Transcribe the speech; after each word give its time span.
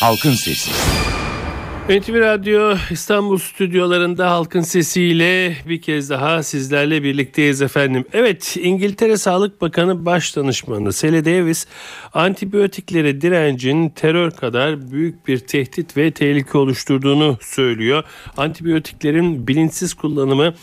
Halkın 0.00 0.34
Sesi. 0.34 0.70
NTV 1.88 2.20
Radyo 2.20 2.76
İstanbul 2.90 3.38
stüdyolarında 3.38 4.30
halkın 4.30 4.60
sesiyle 4.60 5.56
bir 5.68 5.82
kez 5.82 6.10
daha 6.10 6.42
sizlerle 6.42 7.02
birlikteyiz 7.02 7.62
efendim. 7.62 8.04
Evet 8.12 8.56
İngiltere 8.60 9.16
Sağlık 9.16 9.60
Bakanı 9.60 10.06
Baş 10.06 10.36
Danışmanı 10.36 10.92
Sally 10.92 11.24
Davis 11.24 11.66
antibiyotiklere 12.14 13.20
direncin 13.20 13.88
terör 13.88 14.30
kadar 14.30 14.90
büyük 14.90 15.28
bir 15.28 15.38
tehdit 15.38 15.96
ve 15.96 16.10
tehlike 16.10 16.58
oluşturduğunu 16.58 17.38
söylüyor. 17.40 18.04
Antibiyotiklerin 18.36 19.48
bilinçsiz 19.48 19.94
kullanımı 19.94 20.54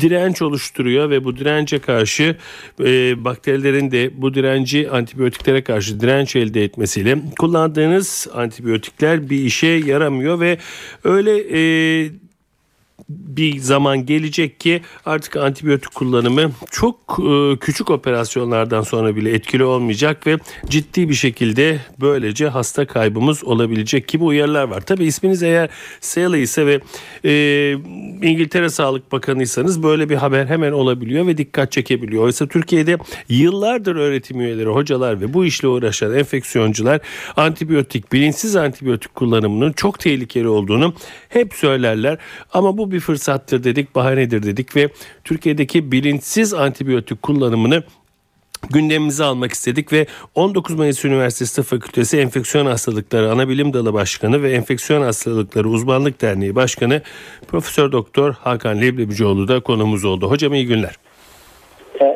direnç 0.00 0.42
oluşturuyor 0.42 1.10
ve 1.10 1.24
bu 1.24 1.36
dirence 1.36 1.78
karşı 1.78 2.36
e, 2.80 3.24
bakterilerin 3.24 3.90
de 3.90 4.22
bu 4.22 4.34
direnci 4.34 4.90
antibiyotiklere 4.90 5.64
karşı 5.64 6.00
direnç 6.00 6.36
elde 6.36 6.64
etmesiyle 6.64 7.18
kullandığınız 7.38 8.28
antibiyotikler 8.34 9.30
bir 9.30 9.38
işe 9.38 9.66
yaramıyor 9.66 10.40
ve 10.40 10.57
öyle 11.04 11.38
e, 11.38 12.10
bir 13.08 13.58
zaman 13.58 14.06
gelecek 14.06 14.60
ki 14.60 14.82
artık 15.06 15.36
antibiyotik 15.36 15.94
kullanımı 15.94 16.50
çok 16.70 17.18
e, 17.30 17.56
küçük 17.56 17.90
operasyonlardan 17.90 18.82
sonra 18.82 19.16
bile 19.16 19.30
etkili 19.34 19.64
olmayacak 19.64 20.26
ve 20.26 20.38
ciddi 20.66 21.08
bir 21.08 21.14
şekilde 21.14 21.80
böylece 22.00 22.48
hasta 22.48 22.86
kaybımız 22.86 23.44
olabilecek 23.44 24.08
gibi 24.08 24.24
uyarılar 24.24 24.64
var. 24.64 24.80
Tabi 24.80 25.04
isminiz 25.04 25.42
eğer 25.42 25.68
Sally 26.00 26.42
ise 26.42 26.66
ve 26.66 26.80
e, 27.24 27.72
İngiltere 28.22 28.68
Sağlık 28.68 29.12
Bakanıysanız 29.12 29.82
böyle 29.82 30.08
bir 30.08 30.16
haber 30.16 30.46
hemen 30.46 30.72
olabiliyor 30.72 31.26
ve 31.26 31.38
dikkat 31.38 31.72
çekebiliyor. 31.72 32.24
Oysa 32.24 32.46
Türkiye'de 32.46 32.98
yıllardır 33.28 33.96
öğretim 33.96 34.40
üyeleri, 34.40 34.68
hocalar 34.68 35.20
ve 35.20 35.34
bu 35.34 35.44
işle 35.44 35.68
uğraşan 35.68 36.14
enfeksiyoncular 36.14 37.00
antibiyotik, 37.36 38.12
bilinçsiz 38.12 38.56
antibiyotik 38.56 39.14
kullanımının 39.14 39.72
çok 39.72 39.98
tehlikeli 39.98 40.48
olduğunu 40.48 40.94
hep 41.28 41.54
söylerler. 41.54 42.18
Ama 42.52 42.78
bu 42.78 42.90
bir 42.90 42.97
fırsattır 43.00 43.64
dedik, 43.64 43.94
bahanedir 43.94 44.42
dedik 44.42 44.76
ve 44.76 44.88
Türkiye'deki 45.24 45.92
bilinçsiz 45.92 46.54
antibiyotik 46.54 47.22
kullanımını 47.22 47.82
gündemimize 48.70 49.24
almak 49.24 49.52
istedik 49.52 49.92
ve 49.92 50.06
19 50.34 50.74
Mayıs 50.74 51.04
Üniversitesi 51.04 51.56
Tıp 51.56 51.64
Fakültesi 51.64 52.18
Enfeksiyon 52.18 52.66
Hastalıkları 52.66 53.30
Anabilim 53.32 53.72
Dalı 53.72 53.94
Başkanı 53.94 54.42
ve 54.42 54.52
Enfeksiyon 54.52 55.02
Hastalıkları 55.02 55.68
Uzmanlık 55.68 56.22
Derneği 56.22 56.54
Başkanı 56.54 57.02
Profesör 57.48 57.92
Doktor 57.92 58.34
Hakan 58.34 58.80
Leblebicioğlu 58.80 59.48
da 59.48 59.60
konumuz 59.60 60.04
oldu. 60.04 60.30
Hocam 60.30 60.54
iyi 60.54 60.66
günler. 60.66 60.94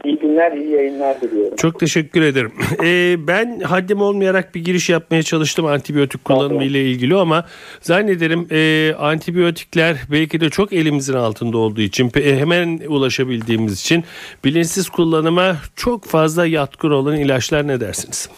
İyi 0.05 0.19
günler, 0.33 0.53
iyi 0.53 0.71
yayınlar 0.71 1.21
diliyorum. 1.21 1.57
Çok 1.57 1.81
teşekkür 1.81 2.23
ederim. 2.23 2.53
Ee, 2.85 3.17
ben 3.27 3.61
haddim 3.61 4.01
olmayarak 4.01 4.55
bir 4.55 4.65
giriş 4.65 4.91
yapmaya 4.91 5.23
çalıştım 5.23 5.67
antibiyotik 5.67 6.25
kullanımı 6.25 6.65
ile 6.65 6.83
ilgili 6.83 7.17
ama 7.17 7.45
zannederim 7.81 8.47
e, 8.51 8.95
antibiyotikler 8.99 9.97
belki 10.13 10.41
de 10.41 10.51
çok 10.51 10.73
elimizin 10.73 11.15
altında 11.15 11.59
olduğu 11.59 11.81
için 11.81 12.11
hemen 12.15 12.81
ulaşabildiğimiz 12.89 13.81
için 13.81 14.05
bilinçsiz 14.45 14.89
kullanıma 14.89 15.57
çok 15.77 16.05
fazla 16.05 16.47
yatkın 16.47 16.91
olan 16.91 17.17
ilaçlar 17.17 17.69
ne 17.69 17.81
dersiniz? 17.81 18.31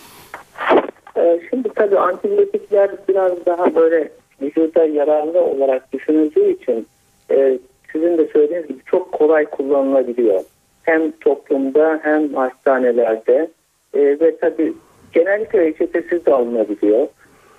Ee, 1.17 1.41
şimdi 1.51 1.69
tabii 1.75 1.99
antibiyotikler 1.99 2.91
biraz 3.09 3.47
daha 3.47 3.75
böyle 3.75 4.09
vücuda 4.43 4.85
yararlı 4.85 5.41
olarak 5.41 5.93
düşünüldüğü 5.93 6.53
için 6.53 6.87
e, 7.31 7.59
sizin 7.93 8.19
de 8.19 8.27
söylediğiniz 8.33 8.69
gibi 8.69 8.79
çok 8.87 9.13
kolay 9.13 9.45
kullanılabiliyor 9.45 10.45
hem 10.85 11.11
toplumda 11.11 12.01
hem 12.03 12.35
hastanelerde 12.35 13.51
e, 13.95 14.01
ve 14.01 14.37
tabii 14.37 14.73
genellikle 15.13 15.61
reçetesiz 15.61 16.27
de 16.27 16.35
alınabiliyor. 16.35 17.07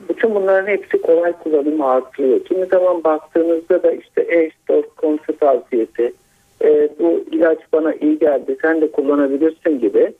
Bütün 0.09 0.35
bunların 0.35 0.67
hepsi 0.67 1.01
kolay 1.01 1.33
kullanımı 1.43 1.89
artırıyor. 1.89 2.45
Kimi 2.45 2.65
zaman 2.65 3.03
baktığınızda 3.03 3.83
da 3.83 3.91
işte 3.91 4.25
eş, 4.27 4.53
dost, 4.69 4.95
komşu 4.95 5.37
tavsiyesi, 5.37 6.13
e, 6.61 6.89
bu 6.99 7.25
ilaç 7.31 7.59
bana 7.73 7.93
iyi 7.93 8.19
geldi, 8.19 8.57
sen 8.61 8.81
de 8.81 8.91
kullanabilirsin 8.91 9.79
gibi 9.79 10.13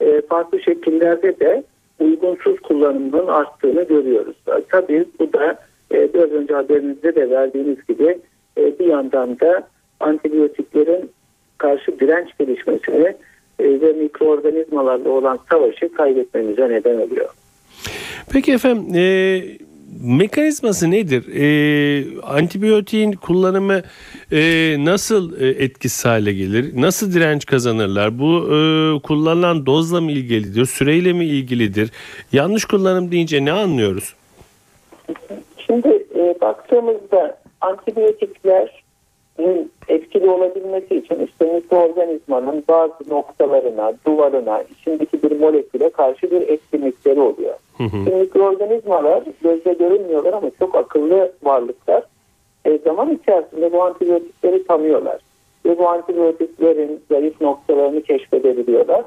e, 0.00 0.20
farklı 0.20 0.60
şekillerde 0.60 1.40
de 1.40 1.62
uygunsuz 2.00 2.60
kullanımının 2.60 3.26
arttığını 3.26 3.82
görüyoruz. 3.82 4.36
Tabii 4.68 5.04
bu 5.18 5.32
da 5.32 5.58
e, 5.92 6.14
biraz 6.14 6.30
önce 6.30 6.54
haberinizde 6.54 7.14
de 7.14 7.30
verdiğiniz 7.30 7.86
gibi 7.86 8.18
e, 8.58 8.78
bir 8.78 8.86
yandan 8.86 9.40
da 9.40 9.68
antibiyotiklerin 10.00 11.10
karşı 11.62 12.00
direnç 12.00 12.28
gelişmesini 12.38 13.14
e, 13.58 13.80
ve 13.80 13.92
mikroorganizmalarla 13.92 15.10
olan 15.10 15.38
savaşı 15.50 15.92
kaybetmemize 15.92 16.68
neden 16.68 16.96
oluyor. 16.96 17.28
Peki 18.32 18.52
efendim 18.52 18.94
e, 18.94 19.04
mekanizması 20.02 20.90
nedir? 20.90 21.24
E, 21.34 21.44
antibiyotiğin 22.22 23.12
kullanımı 23.12 23.82
e, 24.32 24.40
nasıl 24.78 25.40
e, 25.40 25.48
etkisiz 25.48 26.04
hale 26.04 26.32
gelir? 26.32 26.80
Nasıl 26.80 27.12
direnç 27.12 27.46
kazanırlar? 27.46 28.18
Bu 28.18 28.44
e, 28.44 28.58
kullanılan 29.02 29.66
dozla 29.66 30.00
mı 30.00 30.12
ilgilidir? 30.12 30.64
Süreyle 30.64 31.12
mi 31.12 31.24
ilgilidir? 31.24 31.90
Yanlış 32.32 32.64
kullanım 32.64 33.10
deyince 33.10 33.44
ne 33.44 33.52
anlıyoruz? 33.52 34.14
Şimdi 35.66 36.06
e, 36.14 36.40
baktığımızda 36.40 37.38
antibiyotikler 37.60 38.81
etkili 39.88 40.30
olabilmesi 40.30 40.96
için 40.96 41.26
işte 41.26 41.54
mikroorganizmanın 41.54 42.64
bazı 42.68 43.10
noktalarına, 43.10 43.92
duvarına, 44.06 44.62
içindeki 44.62 45.22
bir 45.22 45.40
moleküle 45.40 45.90
karşı 45.90 46.30
bir 46.30 46.40
etkinlikleri 46.40 47.20
oluyor. 47.20 47.54
Hı 47.78 47.84
hı. 47.84 47.96
mikroorganizmalar 47.96 49.22
gözle 49.42 49.72
görünmüyorlar 49.72 50.32
ama 50.32 50.50
çok 50.58 50.74
akıllı 50.74 51.32
varlıklar. 51.42 52.02
E, 52.64 52.78
zaman 52.78 53.10
içerisinde 53.10 53.72
bu 53.72 53.82
antibiyotikleri 53.82 54.66
tanıyorlar. 54.66 55.20
Ve 55.66 55.78
bu 55.78 55.88
antibiyotiklerin 55.88 57.00
zayıf 57.10 57.40
noktalarını 57.40 58.02
keşfedebiliyorlar. 58.02 59.04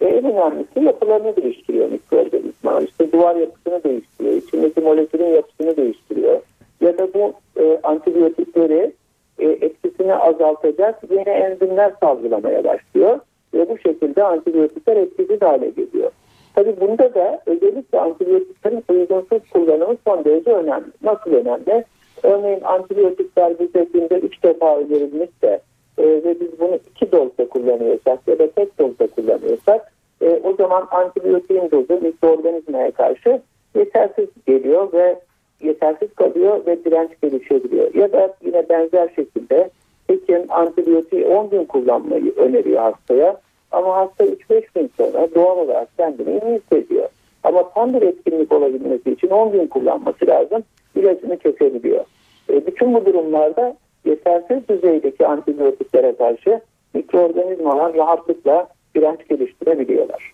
Ve 0.00 0.06
en 0.06 0.24
önemlisi 0.24 0.80
yapılarını 0.80 1.36
değiştiriyor 1.36 1.90
mikroorganizmalar. 1.90 2.82
İşte 2.82 3.12
duvar 3.12 3.36
yapısını 3.36 3.84
değiştiriyor, 3.84 4.34
içindeki 4.34 4.80
molekülün 4.80 5.34
yapısını 5.34 5.76
değiştiriyor. 5.76 6.40
Ya 6.80 6.98
da 6.98 7.14
bu 7.14 7.32
e, 7.60 7.80
antibiyotikleri 7.82 8.92
e, 9.38 9.46
etkisini 9.46 10.14
azaltacak 10.14 11.00
yeni 11.10 11.28
enzimler 11.28 11.92
salgılamaya 12.00 12.64
başlıyor. 12.64 13.20
Ve 13.54 13.68
bu 13.68 13.78
şekilde 13.78 14.24
antibiyotikler 14.24 14.96
etkisiz 14.96 15.42
hale 15.42 15.70
geliyor. 15.70 16.10
Tabi 16.54 16.80
bunda 16.80 17.14
da 17.14 17.42
özellikle 17.46 18.00
antibiyotiklerin 18.00 18.84
uygunsuz 18.88 19.50
kullanımı 19.52 19.96
son 20.06 20.24
derece 20.24 20.50
önemli. 20.50 20.86
Nasıl 21.02 21.30
önemli? 21.30 21.84
Örneğin 22.22 22.60
antibiyotikler 22.60 23.58
bize 23.58 23.84
günde 23.84 24.18
3 24.18 24.42
defa 24.42 24.76
önerilmişse 24.76 25.60
e, 25.98 26.02
ve 26.02 26.40
biz 26.40 26.60
bunu 26.60 26.78
2 26.90 27.12
dozda 27.12 27.48
kullanıyorsak 27.48 28.18
ya 28.28 28.38
da 28.38 28.50
tek 28.50 28.78
dozda 28.78 29.06
kullanıyorsak 29.06 29.92
e, 30.20 30.40
o 30.44 30.54
zaman 30.56 30.88
antibiyotiğin 30.90 31.70
dozu 31.70 32.00
mikroorganizmaya 32.02 32.90
karşı 32.90 33.40
yetersiz 33.74 34.28
geliyor 34.46 34.92
ve 34.92 35.18
yetersiz 35.62 36.14
kalıyor 36.14 36.66
ve 36.66 36.84
direnç 36.84 37.10
gelişebiliyor. 37.22 37.94
Ya 37.94 38.12
da 38.12 38.34
yine 38.44 38.68
benzer 38.68 39.08
şekilde 39.16 39.70
hekim 40.06 40.44
antibiyotiği 40.48 41.26
10 41.26 41.50
gün 41.50 41.64
kullanmayı 41.64 42.32
öneriyor 42.36 42.82
hastaya. 42.82 43.40
Ama 43.72 43.96
hasta 43.96 44.24
3-5 44.24 44.62
gün 44.74 44.90
sonra 44.96 45.34
doğal 45.34 45.58
olarak 45.58 45.88
kendini 45.96 46.30
iyi 46.30 46.58
hissediyor. 46.58 47.08
Ama 47.44 47.70
tam 47.74 47.94
bir 47.94 48.02
etkinlik 48.02 48.52
olabilmesi 48.52 49.10
için 49.10 49.28
10 49.28 49.52
gün 49.52 49.66
kullanması 49.66 50.26
lazım. 50.26 50.62
İlacını 50.96 51.38
kesebiliyor. 51.38 52.04
E, 52.50 52.66
bütün 52.66 52.94
bu 52.94 53.06
durumlarda 53.06 53.76
yetersiz 54.04 54.68
düzeydeki 54.68 55.26
antibiyotiklere 55.26 56.16
karşı 56.16 56.60
mikroorganizmalar 56.94 57.94
rahatlıkla 57.94 58.68
direnç 58.94 59.28
geliştirebiliyorlar. 59.28 60.32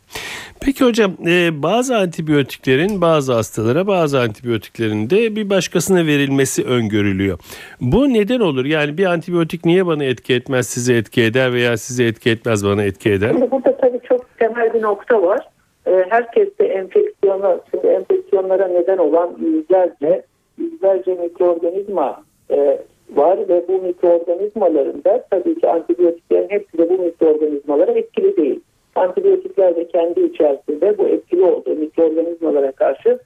Peki 0.64 0.84
hocam 0.84 1.12
e, 1.26 1.62
bazı 1.62 1.96
antibiyotiklerin 1.96 3.00
bazı 3.00 3.32
hastalara 3.32 3.86
bazı 3.86 4.20
antibiyotiklerin 4.20 5.10
de 5.10 5.36
bir 5.36 5.50
başkasına 5.50 6.06
verilmesi 6.06 6.64
öngörülüyor. 6.64 7.38
Bu 7.80 8.08
neden 8.08 8.40
olur? 8.40 8.64
Yani 8.64 8.98
bir 8.98 9.04
antibiyotik 9.04 9.64
niye 9.64 9.86
bana 9.86 10.04
etki 10.04 10.34
etmez 10.34 10.66
size 10.66 10.94
etki 10.94 11.22
eder 11.22 11.52
veya 11.52 11.76
size 11.76 12.04
etki 12.04 12.30
etmez 12.30 12.64
bana 12.66 12.82
etki 12.82 13.10
eder? 13.10 13.30
Şimdi 13.30 13.50
burada 13.50 13.76
tabii 13.76 14.00
çok 14.08 14.38
temel 14.38 14.74
bir 14.74 14.82
nokta 14.82 15.22
var. 15.22 15.48
E, 15.86 16.04
herkes 16.08 16.58
de 16.58 16.66
enfeksiyona, 16.66 17.60
şimdi 17.70 17.86
enfeksiyonlara 17.86 18.68
neden 18.68 18.98
olan 18.98 19.36
yüzlerce, 19.40 20.22
yüzlerce 20.58 21.14
mikroorganizma 21.14 22.22
e, 22.50 22.78
var 23.14 23.38
ve 23.48 23.64
bu 23.68 23.82
mikroorganizmaların 23.82 25.04
da 25.04 25.26
tabii 25.30 25.60
ki 25.60 25.68
antibiyotiklerin 25.68 26.50
hepsi 26.50 26.78
de 26.78 26.90
bu 26.90 27.02
mikroorganizmalara 27.02 27.92
etkili 27.92 28.36
değil 28.36 28.60
antibiyotikler 29.04 29.76
de 29.76 29.88
kendi 29.88 30.20
içerisinde 30.20 30.98
bu 30.98 31.08
etkili 31.08 31.42
olduğu 31.42 31.74
mikroorganizmalara 31.74 32.72
karşı 32.72 33.18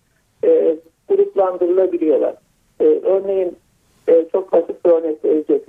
e, 0.45 0.77
gruplandırılabiliyorlar. 1.09 2.35
E, 2.81 2.85
örneğin 2.85 3.57
e, 4.09 4.25
çok 4.33 4.53
basit 4.53 4.85
bir 4.85 4.91
örnek 4.91 5.25
verecek 5.25 5.63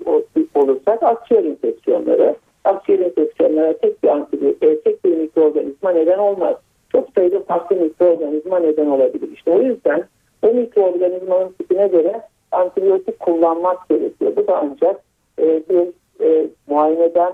olursak 0.56 1.04
akciğer 1.04 1.44
infeksiyonları. 1.44 2.36
Akciğer 2.64 3.00
infeksiyonlara 3.00 3.78
tek 3.78 4.04
bir 4.04 4.08
antibiyotik, 4.08 4.64
e, 4.64 4.82
tek 4.82 5.06
bir 5.06 5.18
mikroorganizma 5.18 5.92
neden 5.92 6.20
olmaz. 6.20 6.56
Çok 6.92 7.10
sayıda 7.16 7.40
farklı 7.40 7.76
mikroorganizma 7.76 8.60
neden 8.60 8.86
olabilir. 8.86 9.30
İşte 9.34 9.52
o 9.52 9.62
yüzden 9.62 10.04
o 10.42 10.48
mikroorganizmanın 10.48 11.52
tipine 11.52 11.88
göre 11.88 12.22
antibiyotik 12.52 13.20
kullanmak 13.20 13.90
gerekiyor. 13.90 14.36
Bu 14.36 14.48
da 14.48 14.58
ancak 14.58 15.02
e, 15.40 15.64
bir 15.70 15.88
e, 16.26 16.48
muayeneden, 16.68 17.34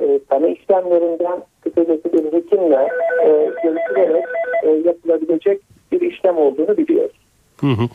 e, 0.00 0.20
tanı 0.28 0.48
işlemlerinden, 0.48 1.42
kısacası 1.74 2.12
bir 2.12 2.32
hekimle 2.32 2.88
e, 3.24 3.50
görüşülerek 3.62 4.24
e, 4.62 4.68
yapılabilecek 4.68 5.60
bir 5.92 6.00
işlem 6.00 6.36
olduğunu 6.36 6.76
biliyoruz. 6.76 7.16
Hı 7.60 7.66
hı. 7.66 7.88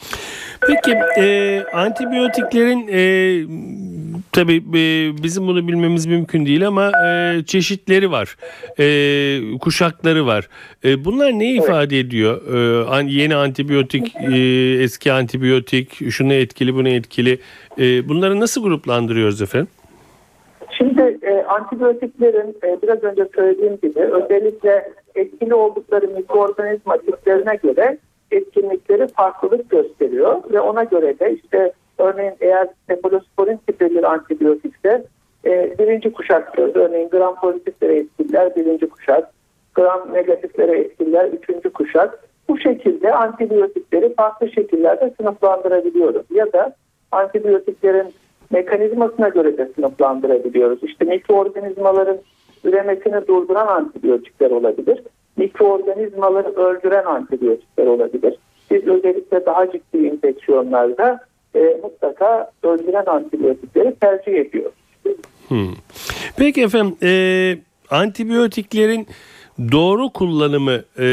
Peki 0.67 0.97
e, 1.17 1.63
antibiyotiklerin 1.73 2.87
e, 2.91 3.01
tabii 4.31 4.55
e, 4.55 5.11
bizim 5.23 5.47
bunu 5.47 5.67
bilmemiz 5.67 6.05
mümkün 6.05 6.45
değil 6.45 6.67
ama 6.67 6.91
e, 7.07 7.43
çeşitleri 7.45 8.11
var, 8.11 8.35
e, 8.79 9.57
kuşakları 9.59 10.25
var. 10.25 10.49
E, 10.85 11.05
bunlar 11.05 11.31
ne 11.31 11.53
ifade 11.53 11.99
ediyor? 11.99 12.41
E, 13.03 13.11
yeni 13.11 13.35
antibiyotik, 13.35 14.15
e, 14.15 14.37
eski 14.81 15.11
antibiyotik, 15.11 16.11
şunu 16.11 16.33
etkili, 16.33 16.75
bunu 16.75 16.89
etkili. 16.89 17.39
E, 17.79 18.09
bunları 18.09 18.39
nasıl 18.39 18.63
gruplandırıyoruz 18.63 19.41
efendim? 19.41 19.67
E, 21.27 21.43
antibiyotiklerin 21.43 22.57
e, 22.63 22.81
biraz 22.81 23.03
önce 23.03 23.27
söylediğim 23.35 23.77
gibi 23.83 23.99
özellikle 23.99 24.91
etkili 25.15 25.53
oldukları 25.53 26.07
mikroorganizma 26.07 26.97
tiplerine 26.97 27.55
göre 27.55 27.97
etkinlikleri 28.31 29.07
farklılık 29.07 29.69
gösteriyor 29.69 30.41
ve 30.51 30.59
ona 30.59 30.83
göre 30.83 31.19
de 31.19 31.33
işte 31.33 31.71
örneğin 31.97 32.33
eğer 32.39 32.67
cepalosporin 32.89 33.59
tipi 33.67 33.89
bir 33.89 34.03
antibiyotikse 34.03 35.05
e, 35.45 35.75
birinci 35.79 36.13
kuşaktır. 36.13 36.75
Örneğin 36.75 37.09
gram 37.09 37.35
pozitiflere 37.35 37.97
etkililer 37.97 38.55
birinci 38.55 38.89
kuşak, 38.89 39.31
gram 39.75 40.13
negatiflere 40.13 40.79
etkililer 40.79 41.25
üçüncü 41.25 41.69
kuşak. 41.69 42.19
Bu 42.49 42.59
şekilde 42.59 43.13
antibiyotikleri 43.13 44.13
farklı 44.13 44.49
şekillerde 44.51 45.13
sınıflandırabiliyoruz. 45.17 46.25
Ya 46.31 46.53
da 46.53 46.75
antibiyotiklerin 47.11 48.13
mekanizmasına 48.49 49.29
göre 49.29 49.57
de 49.57 49.71
sınıflandırabiliyoruz. 49.75 50.83
İşte 50.83 51.05
mikroorganizmaların 51.05 52.17
üremesini 52.63 53.27
durduran 53.27 53.67
antibiyotikler 53.67 54.51
olabilir. 54.51 55.03
Mikroorganizmaları 55.37 56.47
öldüren 56.47 57.05
antibiyotikler 57.05 57.85
olabilir. 57.85 58.35
Biz 58.71 58.87
özellikle 58.87 59.45
daha 59.45 59.71
ciddi 59.71 59.97
infeksiyonlarda 59.97 61.19
e, 61.55 61.79
mutlaka 61.83 62.51
öldüren 62.63 63.05
antibiyotikleri 63.05 63.95
tercih 63.95 64.33
ediyoruz. 64.33 64.73
Hmm. 65.47 65.73
Peki 66.37 66.63
efendim 66.63 66.95
e, 67.03 67.11
antibiyotiklerin 67.89 69.07
doğru 69.71 70.09
kullanımı 70.09 70.81
e, 70.99 71.07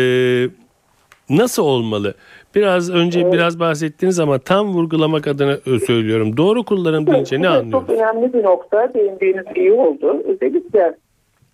nasıl 1.31 1.63
olmalı? 1.63 2.15
Biraz 2.55 2.91
önce 2.91 3.21
evet. 3.21 3.33
biraz 3.33 3.61
bahsettiniz 3.61 4.21
ama 4.21 4.39
tam 4.39 4.75
vurgulamak 4.75 5.27
adına 5.27 5.57
söylüyorum. 5.87 6.37
Doğru 6.37 6.65
kullanım 6.65 7.07
deyince 7.07 7.43
ne 7.43 7.49
anlıyoruz? 7.49 7.87
Çok 7.89 7.91
önemli 7.91 8.33
bir 8.33 8.43
nokta 8.43 8.95
değindiğiniz 8.95 9.45
iyi 9.55 9.73
oldu. 9.73 10.23
Özellikle 10.25 10.95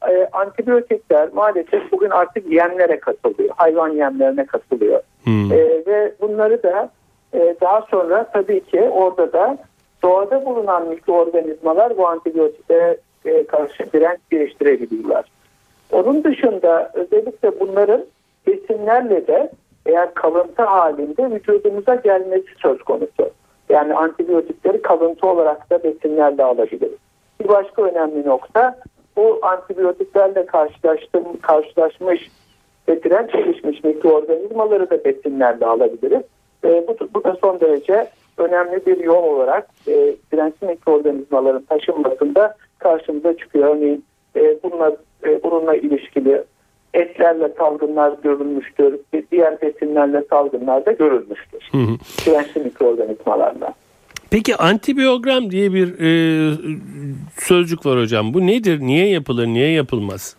e, 0.08 0.28
antibiyotikler 0.32 1.28
maalesef 1.32 1.92
bugün 1.92 2.10
artık 2.10 2.52
yemlere 2.52 3.00
katılıyor. 3.00 3.50
Hayvan 3.56 3.88
yemlerine 3.88 4.46
katılıyor. 4.46 5.00
Hmm. 5.24 5.52
E, 5.52 5.56
ve 5.86 6.12
bunları 6.20 6.62
da 6.62 6.90
e, 7.34 7.56
daha 7.60 7.86
sonra 7.90 8.30
tabii 8.32 8.60
ki 8.60 8.80
orada 8.80 9.32
da 9.32 9.58
doğada 10.02 10.46
bulunan 10.46 10.88
mikroorganizmalar 10.88 11.96
bu 11.96 12.08
antibiyotiklere 12.08 12.96
e, 13.24 13.46
karşı 13.46 13.92
direnç 13.92 14.18
geliştirebiliyorlar. 14.30 15.24
Onun 15.92 16.24
dışında 16.24 16.90
özellikle 16.94 17.60
bunların 17.60 18.04
besinlerle 18.46 19.26
de 19.26 19.50
eğer 19.86 20.14
kalıntı 20.14 20.62
halinde 20.62 21.30
vücudumuza 21.30 21.94
gelmesi 21.94 22.48
söz 22.62 22.82
konusu. 22.82 23.30
Yani 23.68 23.94
antibiyotikleri 23.94 24.82
kalıntı 24.82 25.26
olarak 25.26 25.70
da 25.70 25.82
besinlerle 25.82 26.44
alabiliriz. 26.44 26.98
Bir 27.40 27.48
başka 27.48 27.82
önemli 27.82 28.26
nokta 28.26 28.78
bu 29.16 29.38
antibiyotiklerle 29.42 30.46
karşılaştım, 30.46 31.24
karşılaşmış 31.42 32.30
ve 32.88 33.02
direnç 33.02 33.32
gelişmiş 33.32 33.84
mikroorganizmaları 33.84 34.90
da 34.90 35.04
besinlerle 35.04 35.66
alabiliriz. 35.66 36.22
E, 36.64 36.84
bu, 36.88 36.96
bu 37.14 37.24
da 37.24 37.36
son 37.40 37.60
derece 37.60 38.08
önemli 38.38 38.86
bir 38.86 38.98
yol 38.98 39.22
olarak 39.22 39.68
e, 39.88 40.14
dirençli 40.32 40.66
mikroorganizmaların 40.66 41.62
taşınmasında 41.62 42.56
karşımıza 42.78 43.36
çıkıyor. 43.36 43.76
Örneğin 43.76 44.04
e, 44.36 44.62
bununla, 44.62 44.96
e, 45.24 45.42
bununla 45.42 45.74
ilişkili 45.74 46.44
etlerle 46.94 47.48
salgınlar 47.58 48.12
görülmüştür. 48.22 48.98
Diğer 49.32 49.60
besinlerle 49.60 50.22
salgınlar 50.30 50.86
da 50.86 50.92
görülmüştür. 50.92 51.68
Hı 51.72 51.78
hı. 51.78 51.96
Dirençli 52.26 52.60
mikroorganizmalarla. 52.60 53.74
Peki 54.30 54.56
antibiyogram 54.56 55.50
diye 55.50 55.72
bir 55.72 55.88
e, 56.00 56.10
sözcük 57.38 57.86
var 57.86 58.00
hocam. 58.00 58.34
Bu 58.34 58.46
nedir? 58.46 58.80
Niye 58.80 59.08
yapılır? 59.08 59.46
Niye 59.46 59.72
yapılmaz? 59.72 60.36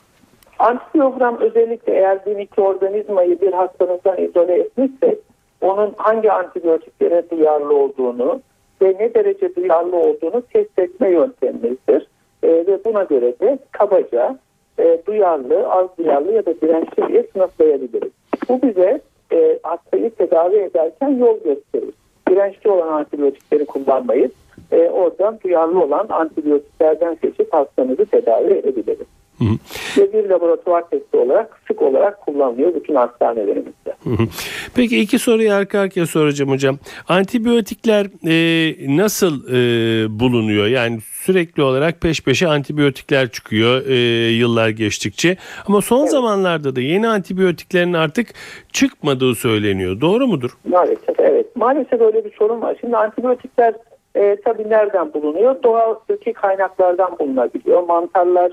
Antibiyogram 0.60 1.38
özellikle 1.40 1.94
eğer 1.94 2.26
bir 2.26 2.36
mikroorganizmayı 2.36 3.42
bir 3.42 3.54
hastamızdan 3.54 4.18
izole 4.22 4.54
etmişse 4.54 5.20
onun 5.62 5.94
hangi 5.98 6.32
antibiyotiklere 6.32 7.24
duyarlı 7.32 7.76
olduğunu 7.76 8.42
ve 8.82 8.96
ne 9.00 9.14
derece 9.14 9.56
duyarlı 9.56 9.96
olduğunu 9.96 10.42
test 10.42 10.80
etme 10.80 11.10
yöntemimizdir. 11.10 12.08
E, 12.44 12.48
ve 12.48 12.86
buna 12.86 13.04
göre 13.04 13.34
de 13.40 13.60
kabaca 13.72 14.38
e, 14.82 15.02
duyarlı, 15.08 15.70
az 15.72 15.88
duyarlı 15.98 16.32
ya 16.32 16.46
da 16.46 16.62
dirençli 16.62 17.08
diye 17.08 17.24
sınıflayabiliriz. 17.34 18.12
Bu 18.50 18.62
bize 18.62 19.02
e, 19.34 19.60
hastayı 19.64 20.10
tedavi 20.10 20.56
ederken 20.56 21.10
yol 21.10 21.36
gösterir. 21.44 21.94
Dirençli 22.30 22.70
olan 22.70 22.88
antibiyotikleri 22.88 23.66
kullanmayız. 23.66 24.32
E, 24.72 24.90
oradan 24.90 25.40
duyarlı 25.44 25.84
olan 25.84 26.08
antibiyotiklerden 26.10 27.18
seçip 27.22 27.54
hastamızı 27.54 28.06
tedavi 28.06 28.54
edebiliriz. 28.54 29.08
Hı 29.42 29.46
hı. 29.46 30.02
Ve 30.02 30.14
bir 30.14 30.30
laboratuvar 30.30 30.90
testi 30.90 31.18
olarak 31.18 31.62
sık 31.68 31.82
olarak 31.82 32.22
kullanılıyor 32.22 32.76
bütün 32.76 32.96
hastanelerimizde. 32.96 33.94
Hı 34.04 34.10
hı. 34.10 34.28
Peki 34.76 35.00
iki 35.00 35.20
soruyu 35.20 35.54
arka 35.54 35.80
arkaya 35.80 36.06
soracağım 36.06 36.52
hocam. 36.52 36.78
Antibiyotikler 37.08 38.08
e, 38.28 38.98
nasıl 38.98 39.34
e, 39.48 40.20
bulunuyor? 40.20 40.68
Yani 40.68 41.00
sürekli 41.02 41.64
olarak 41.64 42.02
peş 42.02 42.24
peşe 42.24 42.48
antibiyotikler 42.48 43.30
çıkıyor 43.30 43.86
e, 43.88 43.96
yıllar 44.30 44.70
geçtikçe. 44.70 45.38
Ama 45.68 45.82
son 45.82 46.00
evet. 46.00 46.12
zamanlarda 46.12 46.76
da 46.76 46.82
yeni 46.82 47.08
antibiyotiklerin 47.08 47.94
artık 47.94 48.28
çıkmadığı 48.74 49.36
söyleniyor. 49.36 50.02
Doğru 50.02 50.28
mudur? 50.28 50.52
Maalesef 50.68 51.20
evet. 51.20 51.56
Maalesef 51.56 52.02
öyle 52.02 52.26
bir 52.26 52.34
sorun 52.34 52.62
var. 52.62 52.78
Şimdi 52.82 52.98
antibiyotikler 52.98 53.74
e, 54.16 54.38
tabii 54.46 54.70
nereden 54.70 55.14
bulunuyor? 55.14 55.64
Doğadaki 55.64 56.34
kaynaklardan 56.34 57.20
bulunabiliyor. 57.20 57.84
Mantarlar 57.84 58.52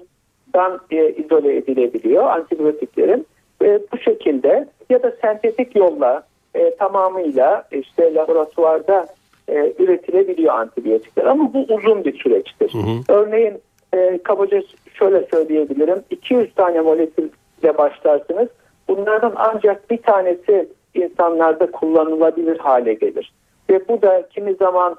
dan 0.55 0.81
e, 0.91 1.13
izole 1.13 1.57
edilebiliyor 1.57 2.25
antibiyotiklerin. 2.25 3.27
E, 3.63 3.81
bu 3.93 3.99
şekilde 3.99 4.69
ya 4.91 5.03
da 5.03 5.13
sentetik 5.23 5.77
yolla 5.77 6.23
e, 6.55 6.75
tamamıyla 6.75 7.65
işte 7.73 8.15
laboratuvarda 8.15 9.07
e, 9.49 9.73
üretilebiliyor 9.79 10.55
antibiyotikler 10.55 11.25
ama 11.25 11.55
bu 11.55 11.59
uzun 11.75 12.05
bir 12.05 12.19
süreçtir. 12.19 12.75
Hı 12.75 12.79
hı. 12.79 13.19
Örneğin 13.19 13.55
e, 13.95 14.19
kabaca 14.23 14.63
şöyle 14.95 15.27
söyleyebilirim 15.31 16.03
200 16.11 16.55
tane 16.55 16.81
molekülle 16.81 17.79
başlarsınız 17.79 18.49
bunlardan 18.89 19.33
ancak 19.37 19.91
bir 19.91 20.03
tanesi 20.03 20.69
insanlarda 20.95 21.71
kullanılabilir 21.71 22.59
hale 22.59 22.95
gelir. 22.95 23.33
Ve 23.71 23.89
bu 23.89 24.03
da 24.03 24.29
kimi 24.31 24.55
zaman 24.55 24.97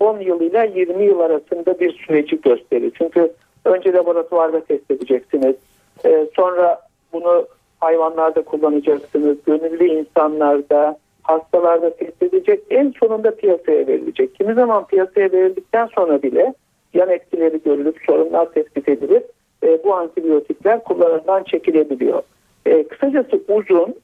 10 0.00 0.20
yıl 0.20 0.40
ile 0.40 0.72
20 0.74 1.04
yıl 1.04 1.20
arasında 1.20 1.80
bir 1.80 1.92
süreci 1.92 2.40
gösterir. 2.40 2.92
Çünkü 2.98 3.32
Önce 3.66 3.92
laboratuvarda 3.92 4.64
test 4.64 4.90
edeceksiniz. 4.90 5.56
Ee, 6.04 6.26
sonra 6.36 6.80
bunu 7.12 7.46
hayvanlarda 7.80 8.42
kullanacaksınız. 8.42 9.36
Gönüllü 9.46 9.86
insanlarda, 9.86 10.98
hastalarda 11.22 11.96
test 11.96 12.22
edecek. 12.22 12.60
En 12.70 12.94
sonunda 13.00 13.36
piyasaya 13.36 13.86
verilecek. 13.86 14.34
Kimi 14.34 14.54
zaman 14.54 14.86
piyasaya 14.86 15.32
verildikten 15.32 15.86
sonra 15.86 16.22
bile 16.22 16.54
yan 16.94 17.10
etkileri 17.10 17.60
görülüp 17.64 17.96
sorunlar 18.06 18.52
tespit 18.52 18.88
edilip 18.88 19.30
e, 19.62 19.84
bu 19.84 19.94
antibiyotikler 19.94 20.84
kullanımdan 20.84 21.44
çekilebiliyor. 21.44 22.22
E, 22.66 22.88
kısacası 22.88 23.40
uzun, 23.48 23.94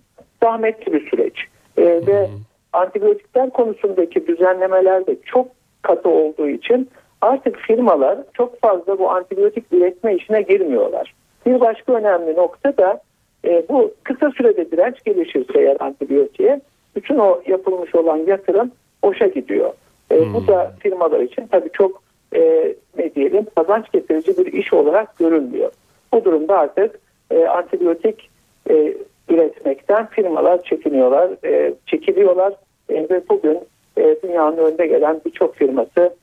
zahmetli 0.43 0.93
bir 0.93 1.11
süreç. 1.11 1.45
E, 1.77 1.85
ve 1.85 2.29
antibiyotikler 2.73 3.51
konusundaki 3.51 4.27
düzenlemeler 4.27 5.07
de 5.07 5.17
çok 5.25 5.49
katı 5.83 6.09
olduğu 6.09 6.49
için 6.49 6.91
artık 7.23 7.57
firmalar 7.59 8.19
çok 8.35 8.61
fazla 8.61 8.99
bu 8.99 9.11
antibiyotik 9.11 9.65
üretme 9.73 10.15
işine 10.15 10.43
girmiyorlar. 10.43 11.15
Bir 11.47 11.61
başka 11.61 11.93
önemli 11.93 12.37
nokta 12.37 12.77
da 12.77 13.01
e, 13.45 13.63
bu 13.69 13.93
kısa 14.03 14.31
sürede 14.31 14.71
direnç 14.71 15.05
gelişirse 15.05 15.61
eğer 15.61 15.77
antibiyotiğe 15.81 16.61
bütün 16.97 17.19
o 17.19 17.41
yapılmış 17.47 17.95
olan 17.95 18.17
yatırım 18.17 18.71
boşa 19.05 19.27
gidiyor. 19.27 19.73
E, 20.11 20.21
hmm. 20.21 20.35
Bu 20.35 20.47
da 20.47 20.73
firmalar 20.81 21.21
için 21.21 21.47
tabii 21.47 21.71
çok 21.73 22.03
e, 22.35 22.75
ne 22.99 23.15
diyelim 23.15 23.47
kazanç 23.57 23.93
getirici 23.93 24.39
bir 24.39 24.53
iş 24.53 24.73
olarak 24.73 25.19
görülmüyor. 25.19 25.73
Bu 26.15 26.25
durumda 26.25 26.59
artık 26.59 26.99
e, 27.31 27.47
antibiyotik 27.47 28.31
e, 28.71 28.95
üretmekten 29.29 30.07
firmalar 30.07 30.63
çekiniyorlar, 30.63 31.31
e, 31.45 31.75
çekiliyorlar. 31.87 32.53
E, 32.89 32.95
ve 32.95 33.23
bugün 33.29 33.59
e, 33.97 34.17
dünyanın 34.23 34.57
önde 34.57 34.87
gelen 34.87 35.21
birçok 35.27 35.57
firması 35.57 36.17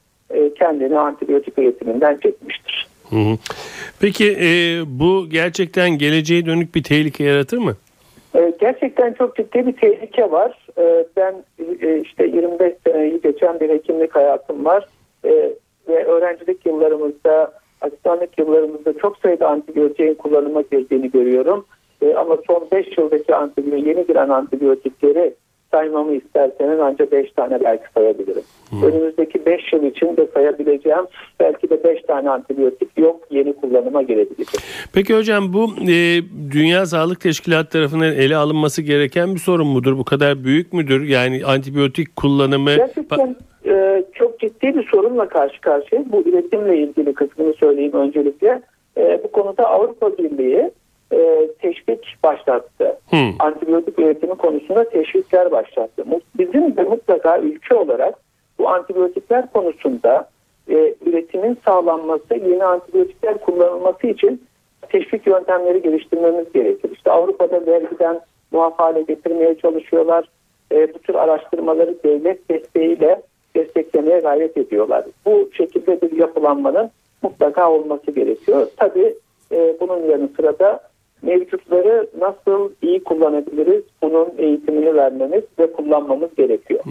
kendini 0.60 1.00
antibiyotik 1.00 1.58
üretiminden 1.58 2.18
çekmiştir. 2.24 2.88
Hı 3.10 3.16
hı. 3.16 3.38
Peki 4.00 4.38
e, 4.42 4.82
bu 4.88 5.30
gerçekten 5.30 5.90
geleceğe 5.90 6.46
dönük 6.46 6.76
bir 6.76 6.84
tehlike 6.84 7.24
yaratır 7.24 7.58
mı? 7.58 7.76
E, 8.36 8.54
gerçekten 8.60 9.14
çok 9.14 9.36
ciddi 9.36 9.68
bir 9.68 9.74
tehlike 9.74 10.32
var. 10.32 10.68
E, 10.78 11.06
ben 11.18 11.36
e, 11.82 12.00
işte 12.00 12.28
25 12.28 12.74
seneyi 12.88 13.22
geçen 13.22 13.60
bir 13.60 13.70
hekimlik 13.70 14.16
hayatım 14.16 14.66
var. 14.66 14.86
E, 15.26 15.52
ve 15.88 16.06
öğrencilik 16.06 16.66
yıllarımızda, 16.66 17.52
asistanlık 17.82 18.40
yıllarımızda 18.40 18.94
çok 18.98 19.18
sayıda 19.18 19.48
antibiyotiğin 19.48 20.14
kullanıma 20.14 20.62
girdiğini 20.62 21.12
görüyorum. 21.12 21.66
E, 22.02 22.14
ama 22.14 22.38
son 22.48 22.68
5 22.72 22.98
yıldaki 22.98 23.36
antibiyotik, 23.36 23.88
yeni 23.88 24.08
giren 24.08 24.30
antibiyotikleri 24.30 25.34
saymamı 25.72 26.16
isterseniz 26.16 26.80
ancak 26.80 27.12
5 27.12 27.32
tane 27.32 27.64
belki 27.64 27.84
sayabilirim. 27.94 28.44
Hmm. 28.70 28.84
Önümüzdeki 28.84 29.46
5 29.46 29.74
yıl 29.74 29.84
için 29.84 30.18
de 30.18 30.28
sayabileceğim 30.34 31.06
belki 31.40 31.70
de 31.70 31.84
5 31.84 32.02
tane 32.02 32.30
antibiyotik 32.30 32.98
yok 32.98 33.20
yeni 33.32 33.54
kullanıma 33.54 34.02
girebilecek. 34.02 34.48
Peki 34.94 35.16
hocam 35.16 35.54
bu 35.54 35.70
e, 35.88 36.22
Dünya 36.52 36.86
Sağlık 36.86 37.22
Teşkilatı 37.22 37.70
tarafından 37.70 38.14
ele 38.14 38.36
alınması 38.36 38.82
gereken 38.82 39.34
bir 39.36 39.40
sorun 39.40 39.68
mudur? 39.68 39.98
Bu 39.98 40.04
kadar 40.04 40.44
büyük 40.44 40.74
müdür? 40.74 41.08
Yani 41.08 41.46
antibiyotik 41.46 42.16
kullanımı... 42.16 42.76
Gerçekten 42.76 43.36
e, 43.66 44.04
çok 44.14 44.40
ciddi 44.40 44.76
bir 44.76 44.88
sorunla 44.92 45.30
karşı 45.30 45.62
karşıya. 45.62 46.04
Bu 46.12 46.22
üretimle 46.30 46.78
ilgili 46.78 47.14
kısmını 47.14 47.54
söyleyeyim 47.54 47.94
öncelikle. 47.94 48.62
E, 48.98 49.22
bu 49.24 49.32
konuda 49.32 49.70
Avrupa 49.70 50.18
Birliği 50.18 50.72
e, 51.14 51.48
teşvik 51.62 52.16
başlattı. 52.24 52.98
Hmm. 53.10 53.34
Antibiyotik 53.40 54.00
üretimi 54.00 54.36
konusunda 54.36 54.90
teşvikler 54.90 55.52
başlattı. 55.52 56.04
Bizim 56.38 56.78
de 56.78 56.84
mutlaka 56.84 57.40
ülke 57.40 57.76
olarak 57.76 58.16
bu 58.60 58.70
antibiyotikler 58.70 59.52
konusunda 59.52 60.30
e, 60.70 60.94
üretimin 61.06 61.58
sağlanması, 61.66 62.36
yeni 62.36 62.64
antibiyotikler 62.64 63.38
kullanılması 63.38 64.08
için 64.08 64.42
teşvik 64.90 65.28
yöntemleri 65.28 65.82
geliştirmemiz 65.82 66.54
gerekir. 66.54 66.92
İşte 66.94 67.12
Avrupa'da 67.12 67.66
vergiden 67.66 68.20
muaf 68.52 68.80
hale 68.80 69.02
getirmeye 69.02 69.58
çalışıyorlar. 69.58 70.30
E, 70.72 70.94
bu 70.94 71.00
tür 71.00 71.16
araştırmaları 71.16 71.96
devlet 72.04 72.50
desteğiyle 72.50 73.22
desteklemeye 73.56 74.20
gayret 74.20 74.58
ediyorlar. 74.58 75.06
Bu 75.26 75.50
şekilde 75.54 76.02
bir 76.02 76.12
yapılanmanın 76.12 76.90
mutlaka 77.22 77.72
olması 77.72 78.12
gerekiyor. 78.12 78.68
Tabii 78.78 79.14
e, 79.52 79.76
bunun 79.80 80.04
yanı 80.10 80.30
sıra 80.36 80.60
da 80.60 80.89
mevcutları 81.22 82.08
nasıl 82.20 82.72
iyi 82.82 83.04
kullanabiliriz 83.04 83.84
bunun 84.04 84.28
eğitimini 84.38 84.96
vermemiz 84.96 85.44
ve 85.60 85.74
kullanmamız 85.74 86.30
gerekiyor. 86.38 86.84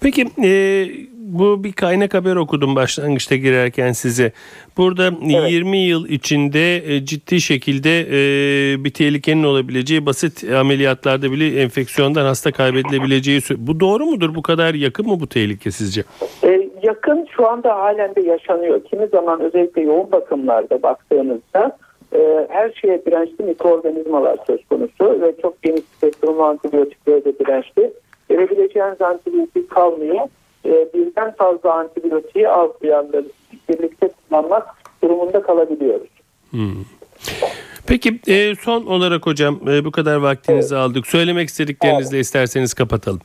Peki 0.00 0.26
e, 0.44 0.84
bu 1.28 1.64
bir 1.64 1.72
kaynak 1.72 2.14
haber 2.14 2.36
okudum 2.36 2.76
başlangıçta 2.76 3.36
girerken 3.36 3.92
size. 3.92 4.32
Burada 4.76 5.10
evet. 5.22 5.52
20 5.52 5.78
yıl 5.78 6.08
içinde 6.08 6.76
e, 6.76 7.04
ciddi 7.04 7.40
şekilde 7.40 8.00
e, 8.00 8.84
bir 8.84 8.90
tehlikenin 8.90 9.44
olabileceği 9.44 10.06
basit 10.06 10.44
ameliyatlarda 10.52 11.32
bile 11.32 11.62
enfeksiyondan 11.62 12.24
hasta 12.24 12.52
kaybedilebileceği. 12.52 13.40
Bu 13.58 13.80
doğru 13.80 14.06
mudur? 14.06 14.34
Bu 14.34 14.42
kadar 14.42 14.74
yakın 14.74 15.06
mı 15.06 15.20
bu 15.20 15.26
tehlike 15.26 15.70
sizce? 15.70 16.04
E, 16.44 16.68
yakın 16.82 17.26
şu 17.36 17.48
anda 17.48 17.76
halen 17.76 18.14
de 18.14 18.20
yaşanıyor. 18.20 18.84
Kimi 18.84 19.06
zaman 19.06 19.40
özellikle 19.40 19.82
yoğun 19.82 20.12
bakımlarda 20.12 20.82
baktığınızda 20.82 21.78
e, 22.14 22.46
her 22.50 22.72
şeye 22.72 23.04
dirençli 23.06 23.44
mikroorganizmalar 23.44 24.38
söz 24.46 24.60
konusu 24.68 25.20
ve 25.20 25.34
çok 25.42 25.62
geniş 25.62 25.82
spektrumlu 25.96 26.42
antibiyotiklere 26.42 27.24
de 27.24 27.38
dirençli. 27.38 27.92
Verebileceğiniz 28.30 29.02
antibiyotik 29.02 29.70
kalmıyor. 29.70 30.28
E, 30.64 30.88
birden 30.94 31.34
fazla 31.34 31.74
antibiyotiği 31.74 32.48
az 32.48 32.70
duyanları 32.82 33.24
birlikte 33.68 34.08
kullanmak 34.08 34.66
durumunda 35.02 35.42
kalabiliyoruz. 35.42 36.08
Hmm. 36.50 36.84
Peki 37.86 38.20
e, 38.28 38.54
son 38.54 38.86
olarak 38.86 39.26
hocam 39.26 39.60
e, 39.68 39.84
bu 39.84 39.90
kadar 39.90 40.16
vaktinizi 40.16 40.74
evet. 40.74 40.84
aldık. 40.84 41.06
Söylemek 41.06 41.48
istediklerinizle 41.48 42.16
evet. 42.16 42.24
isterseniz 42.24 42.74
kapatalım. 42.74 43.20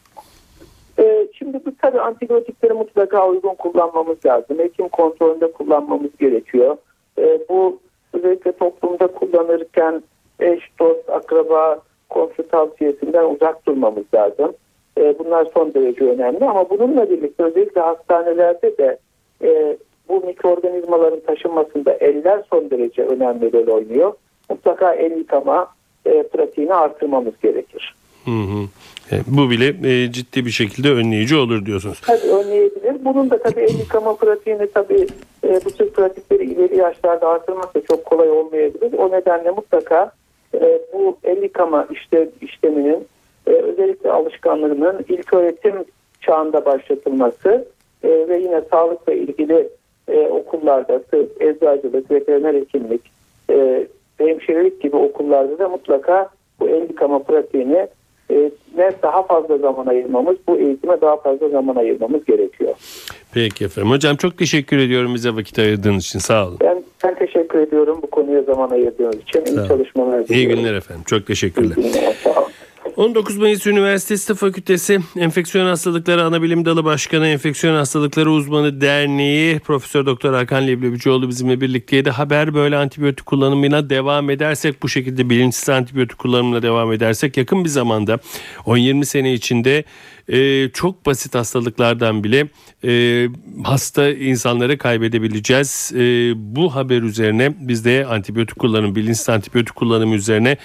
E, 1.00 1.28
şimdi 1.34 1.62
bu 1.66 1.72
tabii 1.82 2.00
antibiyotikleri 2.00 2.74
mutlaka 2.74 3.28
uygun 3.28 3.56
kullanmamız 3.56 4.26
lazım. 4.26 4.60
Hekim 4.60 4.90
kontrolünde 4.90 5.52
kullanmamız 5.52 6.12
gerekiyor. 6.20 6.78
E, 7.18 7.40
bu 7.50 7.80
toplumda 9.08 9.42
kullanırken 9.48 10.04
eş, 10.40 10.70
dost, 10.80 11.10
akraba, 11.10 11.80
komşu 12.10 12.48
tavsiyesinden 12.48 13.26
uzak 13.26 13.66
durmamız 13.66 14.04
lazım. 14.14 14.54
E, 14.98 15.20
bunlar 15.20 15.48
son 15.54 15.74
derece 15.74 16.06
önemli 16.06 16.46
ama 16.46 16.70
bununla 16.70 17.10
birlikte 17.10 17.44
özellikle 17.44 17.82
hastanelerde 17.82 18.78
de 18.78 18.98
e, 19.44 19.78
bu 20.10 20.26
mikroorganizmaların 20.26 21.20
taşınmasında 21.20 21.94
eller 21.94 22.44
son 22.50 22.70
derece 22.70 23.04
önemli 23.04 23.54
rol 23.54 23.74
oynuyor. 23.74 24.14
Mutlaka 24.50 24.94
el 24.94 25.18
yıkama 25.18 25.68
e, 26.06 26.24
pratiğini 26.24 26.74
artırmamız 26.74 27.34
gerekir. 27.44 27.96
Hı 28.26 28.32
hı. 28.32 28.68
E, 29.12 29.16
bu 29.28 29.50
bile 29.50 29.68
e, 29.68 30.12
ciddi 30.12 30.46
bir 30.46 30.52
şekilde 30.52 30.92
önleyici 30.92 31.36
olur 31.36 31.66
diyorsunuz. 31.66 32.02
Tabii 32.02 32.32
önleyebilir. 32.32 33.06
Bunun 33.06 33.30
da 33.30 33.38
tabii 33.38 33.62
el 33.62 33.80
yıkama 33.80 34.16
pratiğini 34.16 34.68
tabii 34.74 35.08
e, 35.44 35.60
bu 35.66 35.72
tür 35.72 35.90
pratikleri 35.90 36.44
ileri 36.44 36.78
yaşlarda 36.78 37.28
artırmak 37.28 37.76
da 37.76 37.82
çok 37.82 38.06
kolay 38.06 38.30
olmayabilir. 38.30 38.94
O 38.98 39.12
nedenle 39.12 39.52
mutlaka 39.52 40.12
e, 40.54 40.80
bu 40.94 41.18
el 41.24 41.44
yıkama 41.44 41.88
işte, 41.92 42.30
işleminin 42.42 43.08
e, 43.48 43.52
özellikle 43.52 44.12
alışkanlığının 44.12 45.06
ilk 45.10 45.34
öğretim 45.34 45.74
çağında 46.22 46.66
başlatılması 46.66 47.68
e, 48.04 48.10
ve 48.10 48.40
yine 48.40 48.62
sağlıkla 48.72 49.14
ilgili 49.14 49.70
e, 50.08 50.28
okullarda 50.28 51.04
tıp, 51.04 51.42
eczacılık, 51.42 52.12
veteriner 52.12 52.54
hekimlik, 52.54 53.02
e, 53.50 53.88
hemşirelik 54.18 54.82
gibi 54.82 54.96
okullarda 54.96 55.60
da 55.60 55.70
mutlaka 55.70 56.30
bu 56.60 56.70
el 56.70 56.82
yıkama 56.82 57.20
pratiğini 57.20 57.88
ne 58.78 58.92
daha 59.04 59.24
fazla 59.24 59.58
zaman 59.58 59.86
ayırmamız, 59.86 60.38
bu 60.48 60.58
eğitime 60.58 61.02
daha 61.02 61.18
fazla 61.18 61.50
zaman 61.50 61.76
ayırmamız 61.76 62.26
gerekiyor. 62.26 62.74
Peki 63.34 63.66
efendim. 63.66 63.92
Hocam 63.92 64.16
çok 64.16 64.38
teşekkür 64.38 64.78
ediyorum 64.78 65.14
bize 65.16 65.36
vakit 65.36 65.60
ayırdığınız 65.60 66.04
için. 66.04 66.20
Sağ 66.20 66.48
olun. 66.48 66.58
Ben, 66.62 66.84
ben 67.04 67.16
teşekkür 67.16 67.60
ediyorum 67.60 68.00
bu 68.02 68.08
konuya 68.10 68.42
zaman 68.42 68.70
ayırdığınız 68.70 69.16
için. 69.16 69.46
İyi 69.46 69.68
çalışmalar 69.68 70.28
diliyorum. 70.28 70.36
İyi 70.36 70.48
günler 70.48 70.74
efendim. 70.74 71.04
Çok 71.06 71.28
teşekkürler. 71.28 71.76
İyi 71.76 71.92
günler. 71.92 72.14
Sağ 72.96 73.02
olun. 73.02 73.10
19 73.10 73.38
Mayıs 73.38 73.68
Üniversitesi 73.68 74.36
Fakültesi 74.36 75.00
Enfeksiyon 75.18 75.66
Hastalıkları 75.66 76.24
Anabilim 76.24 76.66
Dalı 76.66 76.86
Başkanı 76.86 77.28
Enfeksiyon 77.28 77.76
Hastalıkları 77.76 78.32
Uzmanı 78.32 78.82
Derneği 78.82 79.60
Profesör 79.60 80.06
Doktor 80.06 80.34
Hakan 80.34 80.68
Leblebicioğlu 80.68 81.30
bizimle 81.30 81.62
birlikteydi. 81.62 82.10
Haber 82.10 82.54
böyle 82.54 82.78
antibiyotik 82.78 83.26
kullanımına 83.26 83.90
devam 83.90 84.30
edersek 84.30 84.84
bu 84.84 84.90
şekilde 84.90 85.30
bilinçsiz 85.30 85.70
antibiyotik 85.70 86.18
kullanımına 86.18 86.62
devam 86.62 86.94
edersek 86.94 87.38
yakın 87.38 87.64
bir 87.64 87.70
zamanda 87.70 88.20
10-20 88.66 89.06
sene 89.06 89.34
içinde 89.34 89.84
e, 90.28 90.70
çok 90.70 91.06
basit 91.06 91.36
hastalıklardan 91.36 92.24
bile 92.24 92.48
e, 92.84 93.28
hasta 93.64 94.10
insanları 94.10 94.78
kaybedebileceğiz. 94.78 95.92
E, 95.96 96.34
bu 96.36 96.76
haber 96.76 97.02
üzerine 97.02 97.54
biz 97.60 97.86
de 97.86 98.06
antibiyotik 98.06 98.60
kullanım, 98.60 98.96
bilinçsiz 98.96 99.30
antibiyotik 99.30 99.76
kullanımı 99.76 100.16
üzerine 100.16 100.58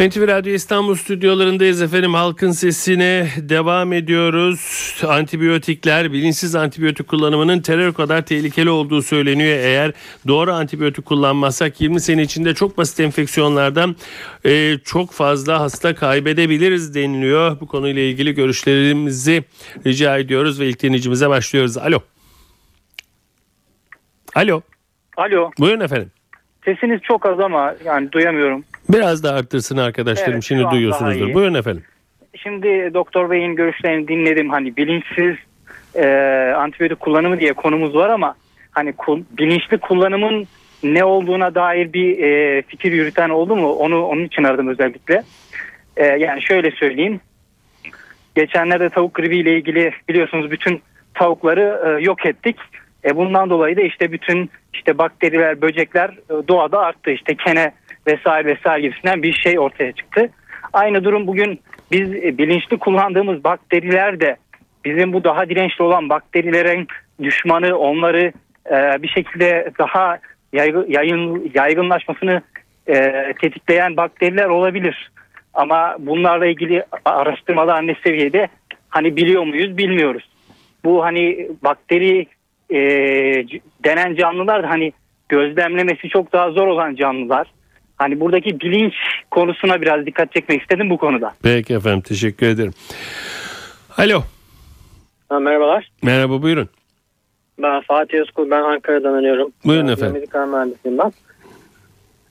NTV 0.00 0.28
Radyo 0.28 0.52
İstanbul 0.52 0.94
stüdyolarındayız 0.94 1.82
efendim. 1.82 2.14
Halkın 2.14 2.50
sesine 2.50 3.28
devam 3.36 3.92
ediyoruz. 3.92 4.94
Antibiyotikler, 5.08 6.12
bilinçsiz 6.12 6.54
antibiyotik 6.54 7.08
kullanımının 7.08 7.60
terör 7.60 7.92
kadar 7.92 8.22
tehlikeli 8.22 8.70
olduğu 8.70 9.02
söyleniyor. 9.02 9.56
Eğer 9.58 9.92
doğru 10.28 10.52
antibiyotik 10.52 11.04
kullanmazsak 11.06 11.80
20 11.80 12.00
sene 12.00 12.22
içinde 12.22 12.54
çok 12.54 12.78
basit 12.78 13.00
enfeksiyonlardan 13.00 13.96
e, 14.44 14.78
çok 14.84 15.12
fazla 15.12 15.60
hasta 15.60 15.94
kaybedebiliriz 15.94 16.94
deniliyor. 16.94 17.60
Bu 17.60 17.66
konuyla 17.66 18.02
ilgili 18.02 18.34
görüşlerimizi 18.34 19.44
rica 19.86 20.18
ediyoruz 20.18 20.60
ve 20.60 20.68
ilk 20.68 20.82
dinleyicimize 20.82 21.28
başlıyoruz. 21.28 21.78
Alo. 21.78 22.00
Alo. 24.34 24.60
Alo. 25.16 25.50
Buyurun 25.58 25.80
efendim. 25.80 26.10
Sesiniz 26.64 27.00
çok 27.02 27.26
az 27.26 27.40
ama 27.40 27.74
yani 27.84 28.12
duyamıyorum. 28.12 28.64
Biraz 28.88 29.22
da 29.22 29.32
arttırsın 29.32 29.76
arkadaşlarım. 29.76 30.32
Evet, 30.32 30.44
Şimdi 30.44 30.70
duyuyorsunuzdur. 30.70 31.34
Buyurun 31.34 31.54
efendim. 31.54 31.84
Şimdi 32.36 32.94
Doktor 32.94 33.30
Bey'in 33.30 33.56
görüşlerini 33.56 34.08
dinledim. 34.08 34.50
Hani 34.50 34.76
bilinçsiz 34.76 35.36
e, 35.94 36.06
antibiyotik 36.56 37.00
kullanımı 37.00 37.40
diye 37.40 37.52
konumuz 37.52 37.94
var 37.94 38.08
ama 38.08 38.34
hani 38.70 38.92
kul, 38.92 39.22
bilinçli 39.38 39.78
kullanımın 39.78 40.46
ne 40.82 41.04
olduğuna 41.04 41.54
dair 41.54 41.92
bir 41.92 42.18
e, 42.18 42.62
fikir 42.62 42.92
yürüten 42.92 43.28
oldu 43.28 43.56
mu? 43.56 43.72
Onu 43.72 44.04
onun 44.04 44.24
için 44.24 44.44
aradım 44.44 44.68
özellikle. 44.68 45.22
E, 45.96 46.06
yani 46.06 46.42
şöyle 46.42 46.70
söyleyeyim. 46.70 47.20
Geçenlerde 48.34 48.88
tavuk 48.88 49.14
gribi 49.14 49.38
ile 49.38 49.56
ilgili 49.56 49.92
biliyorsunuz 50.08 50.50
bütün 50.50 50.82
tavukları 51.14 51.82
e, 51.86 52.04
yok 52.04 52.26
ettik. 52.26 52.56
E, 53.08 53.16
bundan 53.16 53.50
dolayı 53.50 53.76
da 53.76 53.82
işte 53.82 54.12
bütün 54.12 54.50
işte 54.74 54.98
bakteriler, 54.98 55.62
böcekler 55.62 56.08
e, 56.08 56.48
doğada 56.48 56.78
arttı. 56.78 57.10
İşte 57.10 57.34
kene 57.34 57.72
vesaire 58.06 58.56
vesaire 58.56 58.82
gibisinden 58.82 59.22
bir 59.22 59.32
şey 59.32 59.58
ortaya 59.58 59.92
çıktı. 59.92 60.30
Aynı 60.72 61.04
durum 61.04 61.26
bugün 61.26 61.60
biz 61.92 62.14
e, 62.14 62.38
bilinçli 62.38 62.78
kullandığımız 62.78 63.44
bakteriler 63.44 64.20
de 64.20 64.36
bizim 64.84 65.12
bu 65.12 65.24
daha 65.24 65.48
dirençli 65.48 65.84
olan 65.84 66.08
bakterilerin 66.08 66.86
düşmanı 67.22 67.78
onları 67.78 68.32
e, 68.70 69.02
bir 69.02 69.08
şekilde 69.08 69.70
daha 69.78 70.18
yaygın, 70.52 70.86
yayın, 70.88 71.50
yaygınlaşmasını 71.54 72.42
tetikleyen 73.40 73.96
bakteriler 73.96 74.44
olabilir. 74.44 75.10
Ama 75.54 75.96
bunlarla 75.98 76.46
ilgili 76.46 76.84
araştırmalar 77.04 77.86
ne 77.86 77.94
seviyede 78.04 78.48
hani 78.88 79.16
biliyor 79.16 79.42
muyuz 79.42 79.78
bilmiyoruz. 79.78 80.28
Bu 80.84 81.04
hani 81.04 81.48
bakteri 81.64 82.26
e, 82.70 82.78
denen 83.84 84.14
canlılar 84.14 84.62
da 84.62 84.70
hani 84.70 84.92
gözlemlemesi 85.28 86.08
çok 86.08 86.32
daha 86.32 86.50
zor 86.50 86.66
olan 86.66 86.94
canlılar. 86.94 87.46
Hani 87.96 88.20
buradaki 88.20 88.60
bilinç 88.60 88.94
konusuna 89.30 89.82
biraz 89.82 90.06
dikkat 90.06 90.32
çekmek 90.32 90.60
istedim 90.62 90.90
bu 90.90 90.98
konuda. 90.98 91.34
Peki 91.42 91.74
efendim 91.74 92.00
teşekkür 92.00 92.46
ederim. 92.46 92.72
Alo. 93.96 94.22
Ha, 95.28 95.38
merhabalar. 95.40 95.88
Merhaba 96.02 96.42
buyurun. 96.42 96.68
Ben 97.62 97.80
Fatih 97.80 98.20
Özkul. 98.20 98.50
Ben 98.50 98.62
Ankara'dan 98.62 99.14
arıyorum. 99.14 99.52
Buyurun 99.64 99.88
Ee, 99.88 99.92
efendim. 99.92 100.14
Medikal 100.14 100.48
mühendisiyim 100.48 100.98
ben. 100.98 101.12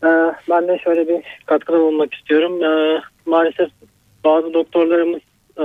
Ee, 0.03 0.34
ben 0.50 0.67
de 0.67 0.79
şöyle 0.84 1.08
bir 1.08 1.24
katkıda 1.46 1.79
bulunmak 1.79 2.13
istiyorum. 2.13 2.63
Ee, 2.63 3.01
maalesef 3.25 3.70
bazı 4.24 4.53
doktorlarımız 4.53 5.22
e, 5.58 5.63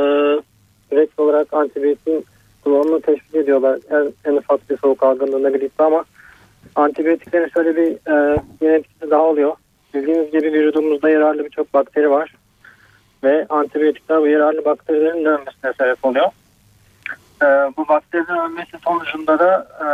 direkt 0.90 1.18
olarak 1.20 1.54
antibiyotin 1.54 2.24
kullanımını 2.64 3.00
teşvik 3.00 3.34
ediyorlar. 3.34 3.78
En, 3.90 4.30
en 4.30 4.36
ufak 4.36 4.70
bir 4.70 4.76
soğuk 4.76 5.02
algınlığında 5.02 5.54
birlikte 5.54 5.84
ama 5.84 6.04
antibiyotiklerin 6.74 7.48
şöyle 7.48 7.76
bir 7.76 7.88
e, 7.88 8.40
yan 8.60 8.74
etkisi 8.74 9.10
daha 9.10 9.22
oluyor. 9.22 9.56
Bildiğiniz 9.94 10.30
gibi 10.30 10.52
vücudumuzda 10.52 11.10
yararlı 11.10 11.44
birçok 11.44 11.74
bakteri 11.74 12.10
var. 12.10 12.34
Ve 13.24 13.46
antibiyotikler 13.48 14.20
bu 14.20 14.26
yararlı 14.26 14.64
bakterilerin 14.64 15.24
de 15.24 15.28
ölmesine 15.28 15.72
sebep 15.78 16.04
oluyor. 16.04 16.26
Ee, 17.42 17.46
bu 17.76 17.88
bakterilerin 17.88 18.38
ölmesi 18.38 18.78
sonucunda 18.84 19.38
da 19.38 19.68
e, 19.80 19.86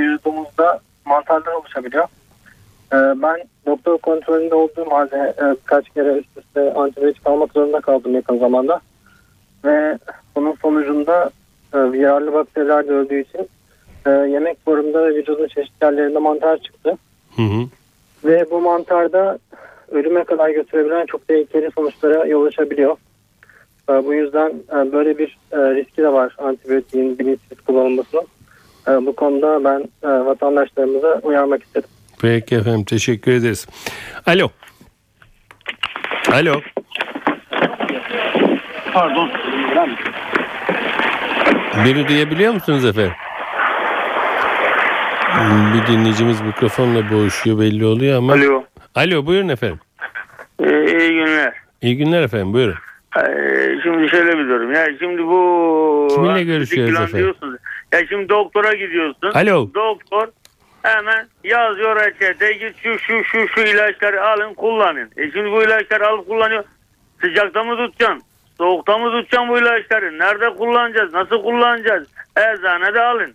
vücudumuzda 0.00 0.80
mantarlar 1.04 1.52
oluşabiliyor. 1.52 2.04
Ee, 2.92 2.96
ben 2.96 3.36
doktor 3.66 3.98
kontrolünde 3.98 4.54
olduğum 4.54 4.90
halde 4.90 5.34
e, 5.38 5.44
birkaç 5.50 5.88
kere 5.88 6.12
üst 6.12 6.38
üste 6.38 6.74
antibiyotik 6.74 7.26
almak 7.26 7.52
zorunda 7.52 7.80
kaldım 7.80 8.14
yakın 8.14 8.38
zamanda. 8.38 8.80
Ve 9.64 9.98
bunun 10.36 10.52
sonucunda 10.52 11.24
e, 11.24 11.30
yararlı 11.76 12.32
bakteriler 12.32 12.88
de 12.88 12.92
öldüğü 12.92 13.20
için 13.20 13.48
e, 14.06 14.10
yemek 14.10 14.66
borumda 14.66 15.04
ve 15.06 15.14
vücudun 15.14 15.48
çeşitli 15.48 15.84
yerlerinde 15.84 16.18
mantar 16.18 16.58
çıktı. 16.58 16.98
Hı 17.36 17.42
hı. 17.42 17.64
Ve 18.24 18.46
bu 18.50 18.60
mantarda 18.60 19.38
ölüme 19.90 20.24
kadar 20.24 20.50
götürebilen 20.50 21.06
çok 21.06 21.28
tehlikeli 21.28 21.70
sonuçlara 21.74 22.26
yol 22.26 22.46
açabiliyor. 22.46 22.96
Ee, 23.90 23.92
Bu 24.04 24.14
yüzden 24.14 24.48
e, 24.48 24.92
böyle 24.92 25.18
bir 25.18 25.38
e, 25.52 25.56
riski 25.56 26.02
de 26.02 26.12
var 26.12 26.34
antibiyotiğin 26.38 27.18
bilinçsiz 27.18 27.60
kullanılmasının. 27.66 28.22
E, 28.88 28.90
Bu 29.06 29.16
konuda 29.16 29.64
ben 29.64 29.80
e, 30.08 30.08
vatandaşlarımıza 30.08 31.20
uyarmak 31.22 31.62
istedim. 31.62 31.88
Peki 32.20 32.54
efendim 32.56 32.84
teşekkür 32.84 33.32
ederiz. 33.32 33.66
Alo. 34.26 34.48
Alo. 36.32 36.60
Pardon. 38.92 39.30
Beni 41.84 42.08
duyabiliyor 42.08 42.52
musunuz 42.52 42.84
efendim? 42.84 43.12
Bir 45.74 45.86
dinleyicimiz 45.92 46.40
mikrofonla 46.40 47.10
boğuşuyor 47.10 47.58
belli 47.60 47.86
oluyor 47.86 48.18
ama. 48.18 48.32
Alo. 48.32 48.64
Alo 48.94 49.26
buyurun 49.26 49.48
efendim. 49.48 49.80
Ee, 50.60 50.98
iyi 50.98 51.10
günler. 51.14 51.54
İyi 51.82 51.96
günler 51.96 52.22
efendim 52.22 52.52
buyurun. 52.52 52.74
Ee, 53.16 53.22
şimdi 53.82 54.08
şöyle 54.08 54.38
bir 54.38 54.48
durum. 54.48 54.72
Ya 54.72 54.86
şimdi 54.98 55.22
bu... 55.26 56.08
Kiminle 56.14 56.44
görüşüyoruz 56.44 56.94
efendim? 56.94 57.18
diyorsunuz. 57.18 57.60
Ya 57.92 58.06
şimdi 58.06 58.28
doktora 58.28 58.72
gidiyorsun. 58.74 59.30
Alo. 59.34 59.70
Doktor 59.74 60.28
hemen 60.82 61.26
yazıyor 61.44 61.96
reçete 61.96 62.52
git 62.52 62.76
şu 62.82 62.98
şu 62.98 63.24
şu 63.24 63.48
şu 63.48 63.60
ilaçları 63.60 64.24
alın 64.24 64.54
kullanın. 64.54 65.10
E 65.16 65.30
şimdi 65.30 65.50
bu 65.52 65.62
ilaçları 65.62 66.06
alıp 66.06 66.28
kullanıyor. 66.28 66.64
Sıcakta 67.20 67.64
mı 67.64 67.76
tutacaksın? 67.76 68.22
Soğukta 68.58 68.98
mı 68.98 69.10
tutacaksın 69.10 69.48
bu 69.48 69.58
ilaçları? 69.58 70.18
Nerede 70.18 70.50
kullanacağız? 70.54 71.12
Nasıl 71.14 71.42
kullanacağız? 71.42 72.08
Eczanede 72.36 73.00
alın. 73.02 73.34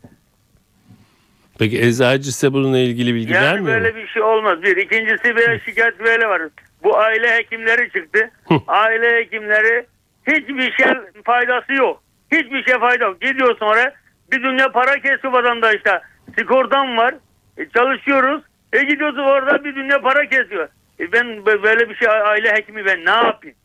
Peki 1.59 1.81
eczacı 1.81 2.33
size 2.36 2.53
bununla 2.53 2.77
ilgili 2.77 3.15
bilgi 3.15 3.33
Yani 3.33 3.45
vermiyor 3.45 3.77
mu? 3.77 3.83
böyle 3.83 3.95
bir 3.95 4.07
şey 4.07 4.21
olmaz. 4.21 4.63
Bir. 4.63 4.77
ikincisi 4.77 5.36
bir 5.36 5.59
şikayet 5.59 5.99
böyle 5.99 6.27
var. 6.27 6.41
Bu 6.83 6.97
aile 6.97 7.36
hekimleri 7.38 7.91
çıktı. 7.91 8.29
aile 8.67 9.15
hekimleri 9.17 9.86
hiçbir 10.27 10.71
şey 10.71 10.88
faydası 11.25 11.73
yok. 11.73 12.03
Hiçbir 12.31 12.63
şey 12.63 12.79
fayda 12.79 13.05
yok. 13.05 13.21
Gidiyorsun 13.21 13.65
oraya 13.65 13.93
bir 14.31 14.43
dünya 14.43 14.71
para 14.71 14.95
kesiyor 14.95 15.33
vatandaşta. 15.33 16.01
Sigortam 16.38 16.97
var. 16.97 17.15
E, 17.57 17.69
çalışıyoruz. 17.69 18.43
E 18.73 18.83
gidiyorsun 18.83 19.19
orada 19.19 19.63
bir 19.63 19.75
dünya 19.75 20.01
para 20.01 20.25
kesiyor. 20.29 20.67
E 20.99 21.12
ben 21.12 21.25
bö- 21.27 21.63
böyle 21.63 21.89
bir 21.89 21.95
şey 21.95 22.07
aile 22.09 22.51
hekimi 22.53 22.86
ben 22.86 23.05
ne 23.05 23.09
yapayım? 23.09 23.55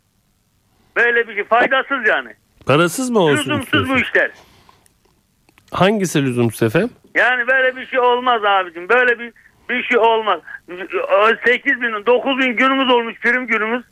Böyle 0.99 1.29
bir 1.29 1.35
şey 1.35 1.45
faydasız 1.45 2.09
yani. 2.09 2.29
Parasız 2.67 3.11
mı 3.11 3.19
olsun? 3.19 3.37
Lüzumsuz 3.37 3.65
istiyorsun? 3.65 3.95
bu 3.95 4.01
işler. 4.01 4.31
Hangisi 5.73 6.23
lüzumsuz 6.23 6.63
efendim? 6.63 6.91
Yani 7.15 7.47
böyle 7.47 7.77
bir 7.77 7.87
şey 7.87 8.01
olmaz 8.01 8.45
abicim. 8.45 8.89
Böyle 8.89 9.19
bir 9.19 9.33
bir 9.69 9.83
şey 9.83 9.99
olmaz. 9.99 10.41
8 11.45 11.81
bin, 11.83 12.07
9 12.07 12.39
bin 12.39 12.57
günümüz 12.57 12.91
olmuş 12.95 13.15
prim 13.21 13.47
günümüz. 13.47 13.85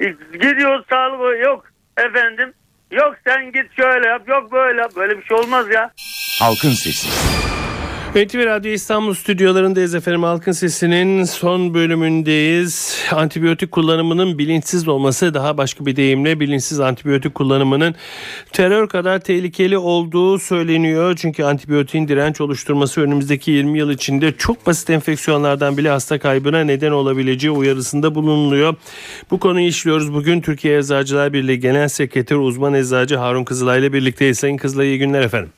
E, 0.00 0.04
Gidiyoruz 0.32 0.86
sağlık 0.90 1.44
yok 1.44 1.64
efendim. 1.96 2.52
Yok 2.90 3.14
sen 3.26 3.52
git 3.52 3.76
şöyle 3.76 4.08
yap 4.08 4.28
yok 4.28 4.52
böyle 4.52 4.80
yap. 4.80 4.92
Böyle 4.96 5.18
bir 5.18 5.24
şey 5.24 5.36
olmaz 5.36 5.66
ya. 5.70 5.90
Halkın 6.40 6.70
Sesi. 6.70 7.08
NTV 8.16 8.46
Radyo 8.46 8.72
İstanbul 8.72 9.14
stüdyolarındayız 9.14 9.94
efendim. 9.94 10.22
Halkın 10.22 10.52
Sesi'nin 10.52 11.24
son 11.24 11.74
bölümündeyiz. 11.74 13.04
Antibiyotik 13.12 13.72
kullanımının 13.72 14.38
bilinçsiz 14.38 14.88
olması 14.88 15.34
daha 15.34 15.58
başka 15.58 15.86
bir 15.86 15.96
deyimle 15.96 16.40
bilinçsiz 16.40 16.80
antibiyotik 16.80 17.34
kullanımının 17.34 17.94
terör 18.52 18.88
kadar 18.88 19.18
tehlikeli 19.18 19.78
olduğu 19.78 20.38
söyleniyor. 20.38 21.16
Çünkü 21.16 21.44
antibiyotiğin 21.44 22.08
direnç 22.08 22.40
oluşturması 22.40 23.00
önümüzdeki 23.00 23.50
20 23.50 23.78
yıl 23.78 23.90
içinde 23.90 24.32
çok 24.38 24.66
basit 24.66 24.90
enfeksiyonlardan 24.90 25.76
bile 25.76 25.90
hasta 25.90 26.18
kaybına 26.18 26.64
neden 26.64 26.92
olabileceği 26.92 27.50
uyarısında 27.50 28.14
bulunuluyor. 28.14 28.74
Bu 29.30 29.40
konuyu 29.40 29.66
işliyoruz. 29.66 30.14
Bugün 30.14 30.40
Türkiye 30.40 30.78
Eczacılar 30.78 31.32
Birliği 31.32 31.60
Genel 31.60 31.88
Sekreteri 31.88 32.38
uzman 32.38 32.74
eczacı 32.74 33.16
Harun 33.16 33.44
Kızılay 33.44 33.80
ile 33.80 33.92
birlikteyiz. 33.92 34.38
Sayın 34.38 34.56
Kızılay 34.56 34.88
iyi 34.88 34.98
günler 34.98 35.22
efendim. 35.22 35.50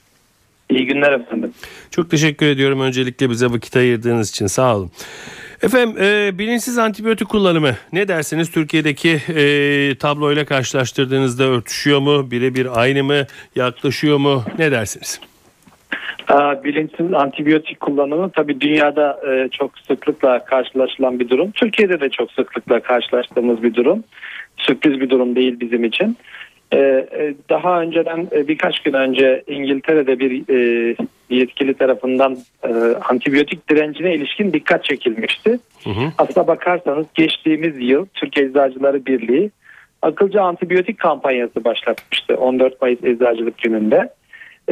İyi 0.70 0.86
günler 0.86 1.12
efendim. 1.12 1.52
Çok 1.90 2.10
teşekkür 2.10 2.46
ediyorum 2.46 2.80
öncelikle 2.80 3.30
bize 3.30 3.46
vakit 3.46 3.76
ayırdığınız 3.76 4.30
için 4.30 4.46
sağ 4.46 4.76
olun. 4.76 4.90
Efendim 5.62 5.96
e, 6.02 6.38
bilinçsiz 6.38 6.78
antibiyotik 6.78 7.28
kullanımı 7.28 7.74
ne 7.92 8.08
dersiniz 8.08 8.50
Türkiye'deki 8.50 9.10
e, 9.10 9.94
tabloyla 9.94 10.44
karşılaştırdığınızda 10.44 11.44
örtüşüyor 11.44 12.00
mu 12.00 12.30
birebir 12.30 12.80
aynı 12.80 13.04
mı 13.04 13.26
yaklaşıyor 13.56 14.18
mu 14.18 14.44
ne 14.58 14.72
dersiniz? 14.72 15.20
Bilinçsiz 16.64 17.14
antibiyotik 17.14 17.80
kullanımı 17.80 18.30
tabii 18.30 18.60
dünyada 18.60 19.20
e, 19.28 19.48
çok 19.48 19.78
sıklıkla 19.78 20.44
karşılaşılan 20.44 21.20
bir 21.20 21.28
durum. 21.28 21.50
Türkiye'de 21.50 22.00
de 22.00 22.08
çok 22.08 22.32
sıklıkla 22.32 22.80
karşılaştığımız 22.80 23.62
bir 23.62 23.74
durum. 23.74 24.04
Sürpriz 24.56 25.00
bir 25.00 25.10
durum 25.10 25.36
değil 25.36 25.60
bizim 25.60 25.84
için. 25.84 26.16
E, 26.72 26.78
e, 26.78 27.34
daha 27.50 27.80
önceden 27.80 28.28
e, 28.32 28.48
birkaç 28.48 28.80
gün 28.80 28.92
önce 28.92 29.42
İngiltere'de 29.46 30.18
bir 30.18 30.54
e, 30.54 30.96
yetkili 31.30 31.74
tarafından 31.74 32.38
antibiyotik 33.10 33.70
direncine 33.70 34.14
ilişkin 34.14 34.52
dikkat 34.52 34.84
çekilmişti. 34.84 35.58
Hı 35.84 35.90
hı. 35.90 36.12
Aslına 36.18 36.46
bakarsanız 36.46 37.06
geçtiğimiz 37.14 37.74
yıl 37.78 38.06
Türkiye 38.14 38.46
Eczacıları 38.46 39.06
Birliği 39.06 39.50
akılcı 40.02 40.42
antibiyotik 40.42 40.98
kampanyası 40.98 41.64
başlatmıştı 41.64 42.36
14 42.36 42.82
Mayıs 42.82 43.04
Eczacılık 43.04 43.58
Günü'nde. 43.58 44.12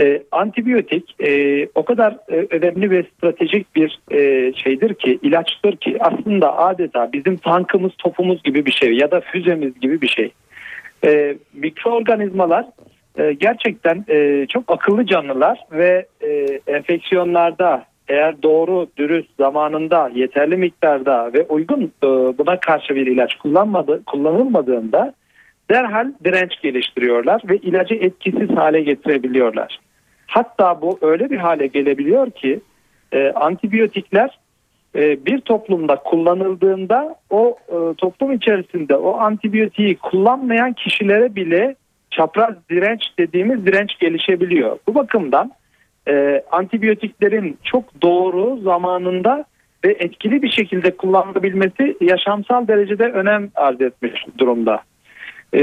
E, 0.01 0.23
antibiyotik 0.33 1.21
e, 1.21 1.67
o 1.75 1.85
kadar 1.85 2.17
e, 2.29 2.47
önemli 2.51 2.91
ve 2.91 3.03
stratejik 3.03 3.77
bir 3.77 3.99
e, 4.11 4.53
şeydir 4.53 4.95
ki 4.95 5.19
ilaçtır 5.23 5.77
ki 5.77 5.97
aslında 6.01 6.59
adeta 6.59 7.13
bizim 7.13 7.37
tankımız 7.37 7.93
topumuz 7.99 8.43
gibi 8.43 8.67
bir 8.67 8.73
şey 8.73 8.93
ya 8.93 9.11
da 9.11 9.21
füzemiz 9.21 9.81
gibi 9.81 10.01
bir 10.01 10.09
şey. 10.09 10.33
E, 11.05 11.37
mikroorganizmalar 11.53 12.67
e, 13.19 13.33
gerçekten 13.33 14.05
e, 14.09 14.47
çok 14.47 14.65
akıllı 14.69 15.07
canlılar 15.07 15.65
ve 15.73 16.07
e, 16.21 16.61
enfeksiyonlarda 16.67 17.87
eğer 18.09 18.43
doğru, 18.43 18.87
dürüst, 18.97 19.31
zamanında, 19.39 20.11
yeterli 20.15 20.57
miktarda 20.57 21.33
ve 21.33 21.43
uygun 21.43 21.83
e, 21.83 22.07
buna 22.39 22.61
karşı 22.61 22.95
bir 22.95 23.07
ilaç 23.07 23.35
kullanmadı, 23.35 24.03
kullanılmadığında 24.05 25.15
derhal 25.71 26.13
direnç 26.25 26.61
geliştiriyorlar 26.63 27.43
ve 27.49 27.57
ilacı 27.57 27.95
etkisiz 27.95 28.51
hale 28.51 28.81
getirebiliyorlar. 28.81 29.79
Hatta 30.27 30.83
bu 30.83 30.99
öyle 31.03 31.31
bir 31.31 31.37
hale 31.37 31.67
gelebiliyor 31.67 32.31
ki 32.31 32.61
e, 33.13 33.31
antibiyotikler 33.31 34.39
bir 34.97 35.41
toplumda 35.41 35.97
kullanıldığında 35.97 37.17
o 37.31 37.57
e, 37.69 37.95
toplum 37.95 38.33
içerisinde 38.33 38.97
o 38.97 39.19
antibiyotiği 39.19 39.97
kullanmayan 39.97 40.73
kişilere 40.73 41.35
bile 41.35 41.75
çapraz 42.11 42.55
direnç 42.71 43.03
dediğimiz 43.19 43.67
direnç 43.67 43.99
gelişebiliyor. 43.99 44.79
Bu 44.89 44.95
bakımdan 44.95 45.53
e, 46.09 46.43
antibiyotiklerin 46.51 47.59
çok 47.65 48.03
doğru 48.03 48.61
zamanında 48.61 49.45
ve 49.85 49.97
etkili 49.99 50.43
bir 50.43 50.51
şekilde 50.51 50.97
kullanılabilmesi 50.97 51.97
yaşamsal 52.01 52.69
derecede 52.69 53.05
önem 53.05 53.51
arz 53.55 53.81
etmiş 53.81 54.27
durumda. 54.39 54.83
E, 55.55 55.63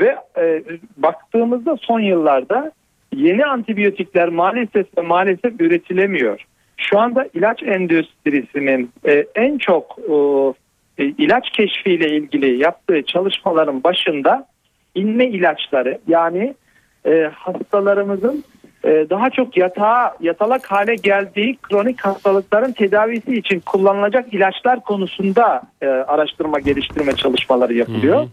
ve 0.00 0.16
e, 0.38 0.62
baktığımızda 0.96 1.76
son 1.80 2.00
yıllarda 2.00 2.72
yeni 3.14 3.46
antibiyotikler 3.46 4.28
maalesef 4.28 4.98
ve 4.98 5.02
maalesef 5.02 5.60
üretilemiyor. 5.60 6.44
Şu 6.78 6.98
anda 6.98 7.28
ilaç 7.34 7.62
endüstrisinin 7.62 8.90
e, 9.08 9.26
en 9.34 9.58
çok 9.58 9.96
e, 10.98 11.04
ilaç 11.04 11.50
keşfiyle 11.50 12.10
ilgili 12.10 12.62
yaptığı 12.62 13.02
çalışmaların 13.02 13.84
başında 13.84 14.46
inme 14.94 15.26
ilaçları 15.26 15.98
yani 16.08 16.54
e, 17.06 17.30
hastalarımızın 17.34 18.44
e, 18.84 19.06
daha 19.10 19.30
çok 19.30 19.56
yatağa 19.56 20.16
yatalak 20.20 20.66
hale 20.66 20.94
geldiği 20.94 21.56
kronik 21.56 22.00
hastalıkların 22.00 22.72
tedavisi 22.72 23.34
için 23.34 23.60
kullanılacak 23.60 24.34
ilaçlar 24.34 24.80
konusunda 24.80 25.62
e, 25.82 25.86
araştırma 25.86 26.58
geliştirme 26.58 27.12
çalışmaları 27.12 27.74
yapılıyor. 27.74 28.18
Hı 28.18 28.22
hı. 28.22 28.28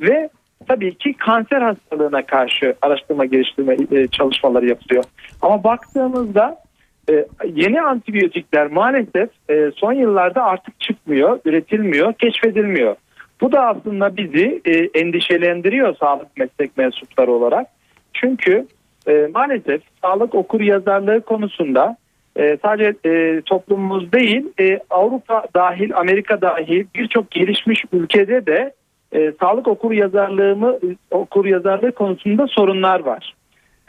Ve 0.00 0.28
tabii 0.68 0.94
ki 0.94 1.14
kanser 1.14 1.62
hastalığına 1.62 2.22
karşı 2.22 2.74
araştırma 2.82 3.24
geliştirme 3.24 3.76
e, 3.92 4.06
çalışmaları 4.08 4.66
yapılıyor. 4.66 5.04
Ama 5.42 5.64
baktığımızda 5.64 6.67
e, 7.10 7.26
yeni 7.54 7.82
antibiyotikler 7.82 8.66
maalesef 8.66 9.30
e, 9.50 9.70
son 9.76 9.92
yıllarda 9.92 10.44
artık 10.44 10.80
çıkmıyor, 10.80 11.40
üretilmiyor, 11.44 12.12
keşfedilmiyor. 12.12 12.96
Bu 13.40 13.52
da 13.52 13.66
aslında 13.66 14.16
bizi 14.16 14.60
e, 14.64 15.00
endişelendiriyor 15.00 15.96
sağlık 15.96 16.36
meslek 16.36 16.76
mensupları 16.76 17.32
olarak. 17.32 17.66
Çünkü 18.12 18.66
e, 19.08 19.28
maalesef 19.34 19.82
sağlık 20.02 20.34
okur 20.34 20.60
yazarlığı 20.60 21.20
konusunda 21.20 21.96
e, 22.36 22.58
sadece 22.62 22.94
e, 23.04 23.40
toplumumuz 23.40 24.12
değil 24.12 24.46
e, 24.60 24.80
Avrupa 24.90 25.44
dahil 25.54 25.96
Amerika 25.96 26.40
dahil 26.40 26.86
birçok 26.94 27.30
gelişmiş 27.30 27.84
ülkede 27.92 28.46
de 28.46 28.72
e, 29.12 29.32
sağlık 29.40 29.68
okur 29.68 29.92
yazarlığımı 29.92 30.78
okur 31.10 31.44
yazarlığı 31.44 31.92
konusunda 31.92 32.46
sorunlar 32.46 33.00
var. 33.00 33.34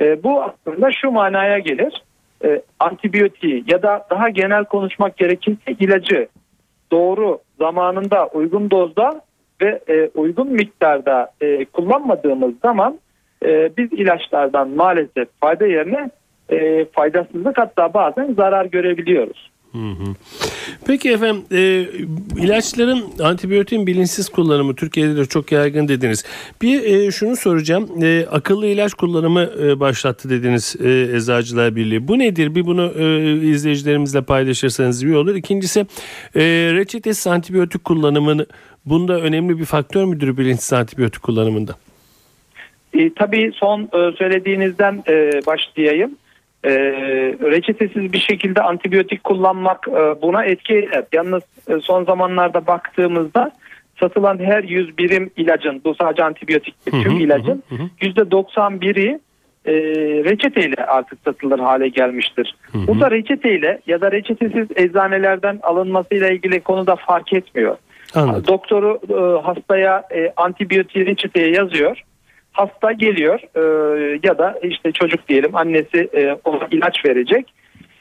E, 0.02 0.24
bu 0.24 0.44
aslında 0.44 0.92
şu 1.02 1.12
manaya 1.12 1.60
gelir. 1.60 2.04
E, 2.44 2.62
antibiyotiği 2.80 3.64
ya 3.68 3.82
da 3.82 4.06
daha 4.10 4.30
genel 4.30 4.66
konuşmak 4.66 5.18
gerekirse 5.18 5.72
ilacı 5.80 6.28
doğru 6.92 7.40
zamanında 7.60 8.28
uygun 8.28 8.72
dozda 8.72 9.22
ve 9.62 9.80
e, 9.88 10.10
uygun 10.16 10.52
miktarda 10.52 11.32
e, 11.42 11.66
kullanmadığımız 11.66 12.54
zaman 12.62 13.00
e, 13.46 13.78
biz 13.78 13.94
ilaçlardan 13.94 14.70
maalesef 14.70 15.28
fayda 15.42 15.68
yerine 15.68 16.10
e, 16.50 16.86
faydasızlık 16.86 17.58
hatta 17.58 17.94
bazen 17.94 18.34
zarar 18.34 18.66
görebiliyoruz. 18.66 19.52
Peki 20.88 21.10
efendim 21.10 21.44
e, 21.52 21.86
ilaçların 22.44 23.04
antibiyotin 23.24 23.88
bilinçsiz 23.88 24.30
kullanımı 24.30 24.76
Türkiye'de 24.76 25.18
de 25.18 25.26
çok 25.26 25.52
yaygın 25.52 25.88
dediniz. 25.88 26.26
Bir 26.62 26.84
e, 26.84 27.12
şunu 27.12 27.36
soracağım 27.36 28.04
e, 28.04 28.26
akıllı 28.32 28.66
ilaç 28.68 28.94
kullanımı 28.94 29.50
e, 29.62 29.80
başlattı 29.80 30.30
dediniz 30.30 30.76
e, 30.84 31.16
Eczacılar 31.16 31.76
Birliği. 31.76 32.08
Bu 32.08 32.20
nedir? 32.20 32.56
Bir 32.56 32.66
bunu 32.66 32.94
e, 32.98 33.34
izleyicilerimizle 33.50 34.22
paylaşırsanız 34.22 35.04
iyi 35.04 35.16
olur. 35.16 35.36
İkincisi 35.36 35.80
e, 36.36 36.42
reçetesiz 36.74 37.28
antibiyotik 37.28 37.84
kullanımını 37.84 38.46
bunda 38.86 39.22
önemli 39.22 39.60
bir 39.60 39.66
faktör 39.66 40.06
müdür 40.06 40.38
bilinçsiz 40.38 40.74
antibiyotik 40.74 41.24
kullanımında? 41.24 41.76
E, 42.94 43.14
tabii 43.14 43.52
son 43.56 43.82
e, 43.82 44.12
söylediğinizden 44.18 45.04
e, 45.08 45.42
başlayayım. 45.46 46.12
E, 46.64 46.72
reçetesiz 47.42 48.14
bir 48.14 48.20
şekilde 48.20 48.62
antibiyotik 48.62 49.24
kullanmak 49.24 49.88
e, 49.88 50.22
buna 50.22 50.46
etki 50.46 50.74
eder. 50.74 51.06
Yalnız 51.14 51.44
e, 51.68 51.80
son 51.82 52.06
zamanlarda 52.06 52.68
baktığımızda 52.68 53.52
satılan 54.00 54.40
her 54.40 54.64
100 54.64 54.98
birim 54.98 55.32
ilacın, 55.38 55.82
bu 55.86 55.96
sadece 55.96 56.24
antibiyotik 56.24 56.76
tüm 56.86 57.20
ilacın 57.20 57.64
%91'i 58.02 59.20
e, 59.66 59.74
reçeteyle 60.24 60.86
artık 60.86 61.20
satılır 61.26 61.60
hale 61.60 61.88
gelmiştir. 61.88 62.56
Hı 62.72 62.78
hı. 62.78 62.88
Bu 62.88 63.00
da 63.00 63.12
reçeteyle 63.12 63.82
ya 63.88 64.02
da 64.02 64.12
reçetesiz 64.12 64.68
eczanelerden 64.76 65.60
alınmasıyla 65.64 66.30
ilgili 66.30 66.60
konuda 66.60 66.96
fark 66.96 67.34
etmiyor. 67.34 67.78
Anladım. 68.16 68.44
Doktoru 68.48 69.00
e, 69.10 69.42
hastaya 69.42 70.04
e, 70.16 70.34
antibiyotiği 70.38 71.06
reçeteye 71.06 71.52
yazıyor 71.52 72.02
hasta 72.52 72.92
geliyor 72.92 73.40
e, 73.56 73.62
ya 74.24 74.38
da 74.38 74.60
işte 74.64 74.92
çocuk 74.92 75.28
diyelim 75.28 75.56
annesi 75.56 76.10
e, 76.14 76.34
ona 76.44 76.68
ilaç 76.72 77.06
verecek. 77.06 77.54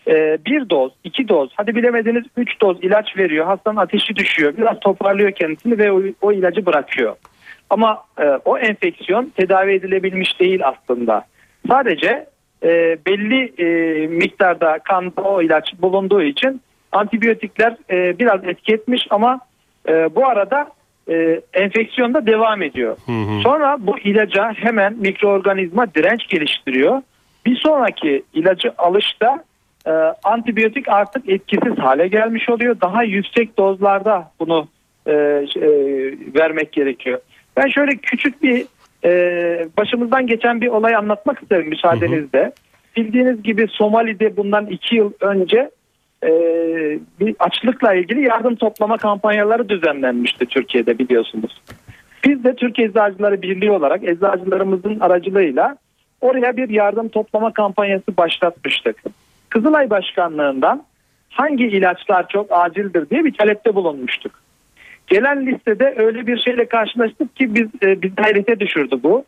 E, 0.08 0.38
bir 0.46 0.70
doz, 0.70 0.92
iki 1.04 1.28
doz, 1.28 1.50
hadi 1.56 1.74
bilemediniz 1.74 2.24
üç 2.36 2.60
doz 2.60 2.84
ilaç 2.84 3.16
veriyor. 3.16 3.46
Hastanın 3.46 3.76
ateşi 3.76 4.16
düşüyor. 4.16 4.56
Biraz 4.56 4.80
toparlıyor 4.80 5.32
kendisini 5.32 5.78
ve 5.78 5.92
o, 5.92 6.02
o 6.20 6.32
ilacı 6.32 6.66
bırakıyor. 6.66 7.16
Ama 7.70 8.04
e, 8.18 8.24
o 8.44 8.58
enfeksiyon 8.58 9.32
tedavi 9.36 9.72
edilebilmiş 9.72 10.40
değil 10.40 10.60
aslında. 10.64 11.24
Sadece 11.68 12.26
e, 12.62 12.98
belli 13.06 13.52
e, 13.58 14.06
miktarda 14.06 14.78
kanda 14.78 15.22
o 15.22 15.42
ilaç 15.42 15.74
bulunduğu 15.78 16.22
için 16.22 16.60
antibiyotikler 16.92 17.76
e, 17.90 18.18
biraz 18.18 18.44
etki 18.44 18.72
etmiş 18.72 19.06
ama 19.10 19.40
e, 19.88 20.14
bu 20.14 20.26
arada 20.26 20.68
e, 21.08 21.40
enfeksiyonda 21.52 22.26
devam 22.26 22.62
ediyor. 22.62 22.96
Hı 23.06 23.12
hı. 23.12 23.40
Sonra 23.42 23.76
bu 23.80 23.98
ilaca 23.98 24.52
hemen 24.52 24.94
mikroorganizma 24.94 25.94
direnç 25.94 26.28
geliştiriyor. 26.28 27.02
Bir 27.46 27.56
sonraki 27.56 28.22
ilacı 28.34 28.72
alışta 28.78 29.44
e, 29.86 29.90
antibiyotik 30.24 30.88
artık 30.88 31.28
etkisiz 31.28 31.78
hale 31.78 32.08
gelmiş 32.08 32.48
oluyor. 32.48 32.80
Daha 32.80 33.02
yüksek 33.02 33.58
dozlarda 33.58 34.30
bunu 34.40 34.68
e, 35.06 35.12
e, 35.12 35.68
vermek 36.34 36.72
gerekiyor. 36.72 37.20
Ben 37.56 37.68
şöyle 37.68 37.96
küçük 37.96 38.42
bir 38.42 38.66
e, 39.04 39.10
başımızdan 39.76 40.26
geçen 40.26 40.60
bir 40.60 40.68
olay 40.68 40.96
anlatmak 40.96 41.42
isterim 41.42 41.68
müsaadenizle. 41.68 42.40
Hı 42.40 42.46
hı. 42.46 42.52
Bildiğiniz 42.96 43.42
gibi 43.42 43.66
Somali'de 43.68 44.36
bundan 44.36 44.66
iki 44.66 44.96
yıl 44.96 45.12
önce 45.20 45.70
e, 46.24 46.30
bir 47.20 47.36
açlıkla 47.38 47.94
ilgili 47.94 48.22
yardım 48.22 48.56
toplama 48.56 48.96
kampanyaları 48.96 49.68
düzenlenmişti 49.68 50.46
Türkiye'de 50.46 50.98
biliyorsunuz. 50.98 51.60
Biz 52.24 52.44
de 52.44 52.54
Türkiye 52.54 52.88
Eczacıları 52.88 53.42
Birliği 53.42 53.70
olarak 53.70 54.04
eczacılarımızın 54.04 55.00
aracılığıyla 55.00 55.76
oraya 56.20 56.56
bir 56.56 56.68
yardım 56.68 57.08
toplama 57.08 57.52
kampanyası 57.52 58.16
başlatmıştık. 58.16 59.02
Kızılay 59.48 59.90
Başkanlığından 59.90 60.84
hangi 61.30 61.64
ilaçlar 61.64 62.28
çok 62.28 62.46
acildir 62.50 63.10
diye 63.10 63.24
bir 63.24 63.34
talepte 63.34 63.74
bulunmuştuk. 63.74 64.32
Gelen 65.06 65.46
listede 65.46 65.94
öyle 65.96 66.26
bir 66.26 66.38
şeyle 66.38 66.68
karşılaştık 66.68 67.36
ki 67.36 67.54
biz 67.54 67.68
e, 67.82 68.02
biz 68.02 68.12
hayrete 68.16 68.60
düşürdü 68.60 68.96
bu. 69.02 69.24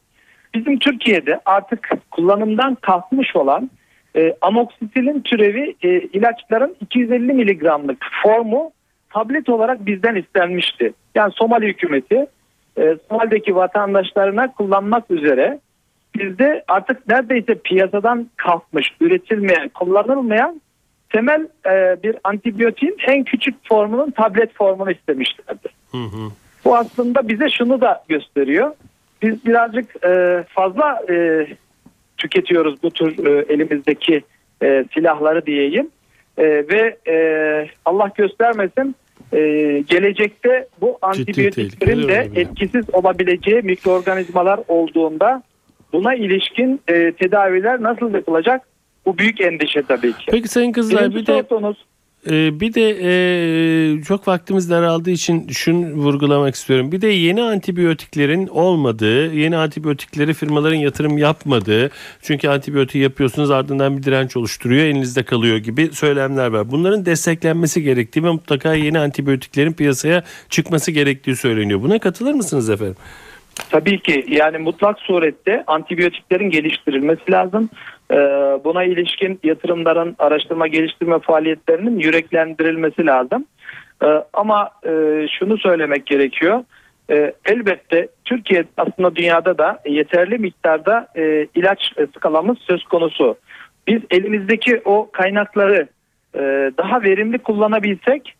Bizim 0.55 0.79
Türkiye'de 0.79 1.41
artık 1.45 1.91
kullanımdan 2.11 2.75
kalkmış 2.75 3.37
olan 3.37 3.71
e, 4.17 4.35
amoksisilin 4.41 5.21
türevi 5.21 5.75
e, 5.83 5.89
ilaçların 5.89 6.77
250 6.81 7.33
miligramlık 7.33 8.07
formu 8.23 8.73
tablet 9.11 9.49
olarak 9.49 9.87
bizden 9.87 10.15
istenmişti. 10.15 10.93
Yani 11.15 11.33
Somali 11.33 11.67
hükümeti 11.67 12.27
e, 12.79 12.97
Somali'deki 13.09 13.55
vatandaşlarına 13.57 14.53
kullanmak 14.53 15.11
üzere 15.11 15.59
bizde 16.17 16.65
artık 16.69 17.09
neredeyse 17.09 17.55
piyasadan 17.55 18.31
kalkmış, 18.37 18.89
üretilmeyen, 19.01 19.69
kullanılmayan 19.69 20.61
temel 21.11 21.49
e, 21.67 22.03
bir 22.03 22.17
antibiyotin 22.25 22.97
en 23.07 23.25
küçük 23.25 23.55
formunun 23.69 24.11
tablet 24.11 24.55
formunu 24.55 24.91
istemişlerdi. 24.91 25.69
Hı 25.91 25.99
hı. 25.99 26.31
Bu 26.65 26.77
aslında 26.77 27.29
bize 27.29 27.51
şunu 27.51 27.81
da 27.81 28.05
gösteriyor. 28.09 28.75
Biz 29.23 29.45
birazcık 29.45 30.05
e, 30.05 30.45
fazla 30.49 31.01
e, 31.11 31.47
tüketiyoruz 32.21 32.83
bu 32.83 32.91
tür 32.91 33.27
e, 33.27 33.45
elimizdeki 33.55 34.23
e, 34.63 34.85
silahları 34.95 35.47
diyeyim. 35.47 35.89
E, 36.39 36.45
ve 36.45 36.97
e, 37.09 37.15
Allah 37.85 38.11
göstermesin 38.15 38.95
e, 39.33 39.39
gelecekte 39.89 40.69
bu 40.81 40.99
antibiyotiklerin 41.03 42.09
de 42.09 42.31
etkisiz 42.35 42.85
olabileceği 42.93 43.63
mikroorganizmalar 43.63 44.61
olduğunda 44.69 45.43
buna 45.93 46.15
ilişkin 46.15 46.81
e, 46.89 47.13
tedaviler 47.13 47.83
nasıl 47.83 48.15
yapılacak? 48.15 48.63
Bu 49.07 49.19
büyük 49.19 49.41
endişe 49.41 49.83
tabii 49.83 50.13
ki. 50.13 50.27
Peki 50.31 50.49
Sayın 50.49 50.73
Kızılay 50.73 51.15
bir 51.15 51.27
de 51.27 51.45
ee, 52.27 52.61
bir 52.61 52.75
de 52.75 52.97
e, 53.03 54.03
çok 54.03 54.29
vaktimiz 54.29 54.71
daraldığı 54.71 55.11
için 55.11 55.49
şunu 55.49 55.93
vurgulamak 55.93 56.55
istiyorum. 56.55 56.93
Bir 56.93 57.01
de 57.01 57.07
yeni 57.07 57.43
antibiyotiklerin 57.43 58.47
olmadığı, 58.47 59.35
yeni 59.35 59.57
antibiyotikleri 59.57 60.35
firmaların 60.35 60.77
yatırım 60.77 61.19
yapmadığı, 61.19 61.91
çünkü 62.23 62.49
antibiyotik 62.49 63.03
yapıyorsunuz 63.03 63.51
ardından 63.51 63.99
bir 63.99 64.03
direnç 64.03 64.37
oluşturuyor, 64.37 64.85
elinizde 64.85 65.23
kalıyor 65.23 65.57
gibi 65.57 65.89
söylemler 65.93 66.47
var. 66.47 66.71
Bunların 66.71 67.07
desteklenmesi 67.07 67.83
gerektiği 67.83 68.25
ve 68.25 68.31
mutlaka 68.31 68.75
yeni 68.75 68.99
antibiyotiklerin 68.99 69.73
piyasaya 69.73 70.25
çıkması 70.49 70.91
gerektiği 70.91 71.37
söyleniyor. 71.37 71.83
Buna 71.83 71.99
katılır 71.99 72.35
mısınız 72.35 72.71
efendim? 72.71 72.97
Tabii 73.71 74.01
ki 74.01 74.27
yani 74.29 74.59
mutlak 74.59 74.99
surette 74.99 75.65
antibiyotiklerin 75.67 76.51
geliştirilmesi 76.51 77.33
lazım. 77.33 77.71
Ee, 78.11 78.17
buna 78.65 78.85
ilişkin 78.85 79.41
yatırımların 79.43 80.17
araştırma 80.19 80.67
geliştirme 80.67 81.19
faaliyetlerinin 81.19 81.99
yüreklendirilmesi 81.99 83.07
lazım. 83.07 83.45
Ee, 84.05 84.07
ama 84.33 84.71
e, 84.85 84.91
şunu 85.39 85.59
söylemek 85.59 86.07
gerekiyor. 86.07 86.65
Ee, 87.11 87.33
elbette 87.45 88.09
Türkiye 88.25 88.65
aslında 88.77 89.17
dünyada 89.17 89.59
da 89.59 89.79
yeterli 89.89 90.39
miktarda 90.39 91.09
e, 91.17 91.47
ilaç 91.55 91.93
skalamız 92.17 92.59
söz 92.59 92.85
konusu. 92.85 93.37
Biz 93.87 94.03
elimizdeki 94.11 94.81
o 94.85 95.11
kaynakları 95.13 95.89
e, 96.35 96.41
daha 96.79 97.03
verimli 97.03 97.39
kullanabilsek 97.39 98.35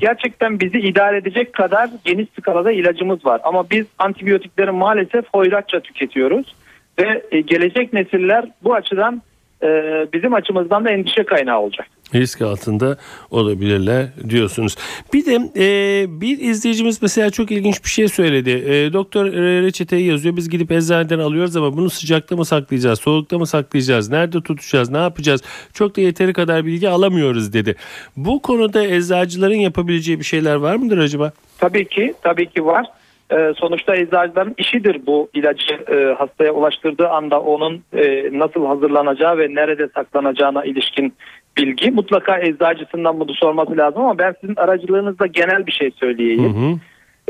gerçekten 0.00 0.60
bizi 0.60 0.78
idare 0.78 1.16
edecek 1.16 1.52
kadar 1.52 1.90
geniş 2.04 2.28
skalada 2.40 2.72
ilacımız 2.72 3.26
var. 3.26 3.40
Ama 3.44 3.70
biz 3.70 3.86
antibiyotikleri 3.98 4.70
maalesef 4.70 5.24
hoyratça 5.34 5.80
tüketiyoruz. 5.80 6.54
Ve 7.02 7.22
e, 7.32 7.40
gelecek 7.40 7.92
nesiller 7.92 8.44
bu 8.62 8.74
açıdan 8.74 9.22
e, 9.62 9.68
bizim 10.12 10.34
açımızdan 10.34 10.84
da 10.84 10.90
endişe 10.90 11.24
kaynağı 11.24 11.60
olacak 11.60 11.86
risk 12.14 12.42
altında 12.42 12.96
olabilirler 13.30 14.06
diyorsunuz. 14.28 14.76
Bir 15.14 15.26
de 15.26 15.38
e, 15.56 16.20
bir 16.20 16.38
izleyicimiz 16.38 17.02
mesela 17.02 17.30
çok 17.30 17.50
ilginç 17.50 17.84
bir 17.84 17.88
şey 17.88 18.08
söyledi. 18.08 18.50
E, 18.50 18.92
doktor 18.92 19.26
e, 19.26 19.62
reçeteyi 19.62 20.06
yazıyor 20.06 20.36
biz 20.36 20.50
gidip 20.50 20.72
eczaneden 20.72 21.18
alıyoruz 21.18 21.56
ama 21.56 21.76
bunu 21.76 21.90
sıcakta 21.90 22.36
mı 22.36 22.44
saklayacağız, 22.44 23.00
soğukta 23.00 23.38
mı 23.38 23.46
saklayacağız, 23.46 24.10
nerede 24.10 24.40
tutacağız, 24.40 24.90
ne 24.90 24.98
yapacağız? 24.98 25.42
Çok 25.72 25.96
da 25.96 26.00
yeteri 26.00 26.32
kadar 26.32 26.66
bilgi 26.66 26.88
alamıyoruz 26.88 27.52
dedi. 27.52 27.76
Bu 28.16 28.42
konuda 28.42 28.86
eczacıların 28.86 29.54
yapabileceği 29.54 30.18
bir 30.18 30.24
şeyler 30.24 30.54
var 30.54 30.76
mıdır 30.76 30.98
acaba? 30.98 31.32
Tabii 31.58 31.88
ki, 31.88 32.14
tabii 32.22 32.46
ki 32.46 32.66
var. 32.66 32.86
E, 33.32 33.52
sonuçta 33.56 33.96
eczacıların 33.96 34.54
işidir 34.58 35.06
bu 35.06 35.28
ilacı 35.34 35.74
e, 35.74 36.14
hastaya 36.18 36.52
ulaştırdığı 36.52 37.08
anda 37.08 37.40
onun 37.40 37.82
e, 37.92 38.30
nasıl 38.38 38.66
hazırlanacağı 38.66 39.38
ve 39.38 39.54
nerede 39.54 39.88
saklanacağına 39.94 40.64
ilişkin 40.64 41.14
bilgi. 41.56 41.90
Mutlaka 41.90 42.38
eczacısından 42.38 43.20
bunu 43.20 43.34
sorması 43.34 43.76
lazım 43.76 44.02
ama 44.02 44.18
ben 44.18 44.34
sizin 44.40 44.56
aracılığınızda 44.56 45.26
genel 45.26 45.66
bir 45.66 45.72
şey 45.72 45.90
söyleyeyim. 45.90 46.44
Hı 46.44 46.58
hı. 46.58 46.78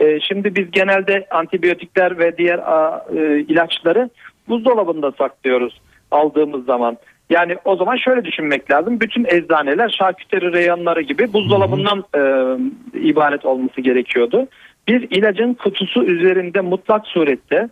E, 0.07 0.21
şimdi 0.21 0.57
biz 0.57 0.71
genelde 0.71 1.27
antibiyotikler 1.31 2.19
ve 2.19 2.37
diğer 2.38 2.59
a, 2.59 3.07
e, 3.17 3.41
ilaçları 3.41 4.11
buzdolabında 4.49 5.12
saklıyoruz 5.12 5.81
aldığımız 6.11 6.65
zaman. 6.65 6.97
Yani 7.31 7.57
o 7.65 7.77
zaman 7.77 7.97
şöyle 7.97 8.25
düşünmek 8.25 8.71
lazım. 8.71 9.01
Bütün 9.01 9.25
eczaneler 9.25 9.97
şarküteri 9.99 10.53
reyonları 10.53 11.03
gibi 11.03 11.33
buzdolabından 11.33 12.05
e, 12.15 12.21
ibaret 12.99 13.45
olması 13.45 13.81
gerekiyordu. 13.81 14.49
Bir 14.88 15.07
ilacın 15.11 15.55
kutusu 15.55 16.05
üzerinde 16.05 16.61
mutlak 16.61 17.07
surette 17.07 17.68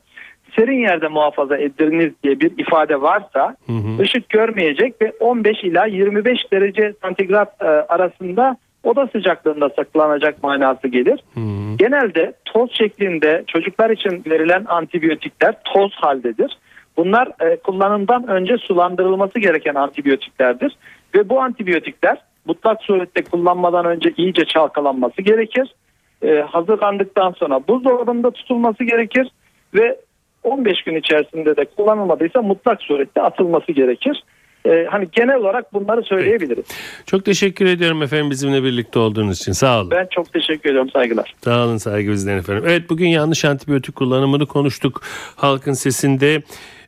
serin 0.56 0.80
yerde 0.80 1.08
muhafaza 1.08 1.56
ediliniz 1.56 2.12
diye 2.22 2.40
bir 2.40 2.58
ifade 2.58 3.00
varsa 3.00 3.56
hı 3.66 3.72
hı. 3.72 4.02
ışık 4.02 4.28
görmeyecek 4.28 5.02
ve 5.02 5.12
15 5.20 5.64
ila 5.64 5.86
25 5.86 6.52
derece 6.52 6.94
santigrat 7.02 7.62
e, 7.62 7.64
arasında 7.64 8.56
oda 8.84 9.06
sıcaklığında 9.06 9.68
saklanacak 9.68 10.42
manası 10.42 10.88
gelir. 10.88 11.20
Hı 11.34 11.40
hı. 11.40 11.76
Genelde 11.76 12.32
toz 12.44 12.70
şeklinde 12.72 13.44
çocuklar 13.46 13.90
için 13.90 14.22
verilen 14.30 14.64
antibiyotikler 14.68 15.54
toz 15.64 15.92
haldedir. 15.94 16.58
Bunlar 16.96 17.28
e, 17.40 17.56
kullanımdan 17.56 18.28
önce 18.28 18.58
sulandırılması 18.58 19.38
gereken 19.38 19.74
antibiyotiklerdir 19.74 20.76
ve 21.14 21.28
bu 21.28 21.40
antibiyotikler 21.40 22.18
mutlak 22.44 22.82
surette 22.82 23.22
kullanmadan 23.22 23.84
önce 23.86 24.12
iyice 24.16 24.44
çalkalanması 24.44 25.22
gerekir. 25.22 25.74
E, 26.22 26.40
hazırlandıktan 26.40 27.32
sonra 27.32 27.60
buzdolabında 27.68 28.30
tutulması 28.30 28.84
gerekir 28.84 29.28
ve 29.74 29.96
15 30.42 30.82
gün 30.82 30.96
içerisinde 30.96 31.56
de 31.56 31.64
kullanılmadıysa 31.64 32.42
mutlak 32.42 32.82
surette 32.82 33.22
atılması 33.22 33.72
gerekir. 33.72 34.24
Ee, 34.66 34.86
hani 34.90 35.08
genel 35.12 35.36
olarak 35.36 35.72
bunları 35.72 36.02
söyleyebiliriz. 36.02 36.64
Çok 37.06 37.24
teşekkür 37.24 37.66
ediyorum 37.66 38.02
efendim 38.02 38.30
bizimle 38.30 38.62
birlikte 38.62 38.98
olduğunuz 38.98 39.40
için. 39.40 39.52
Sağ 39.52 39.80
olun. 39.80 39.90
Ben 39.90 40.06
çok 40.10 40.32
teşekkür 40.32 40.70
ediyorum. 40.70 40.90
Saygılar. 40.90 41.34
Sağ 41.44 41.64
olun 41.64 41.76
saygı 41.76 42.10
bizden 42.10 42.38
efendim. 42.38 42.64
Evet 42.66 42.90
bugün 42.90 43.08
yanlış 43.08 43.44
antibiyotik 43.44 43.96
kullanımını 43.96 44.46
konuştuk. 44.46 45.02
Halkın 45.36 45.72
sesinde 45.72 46.42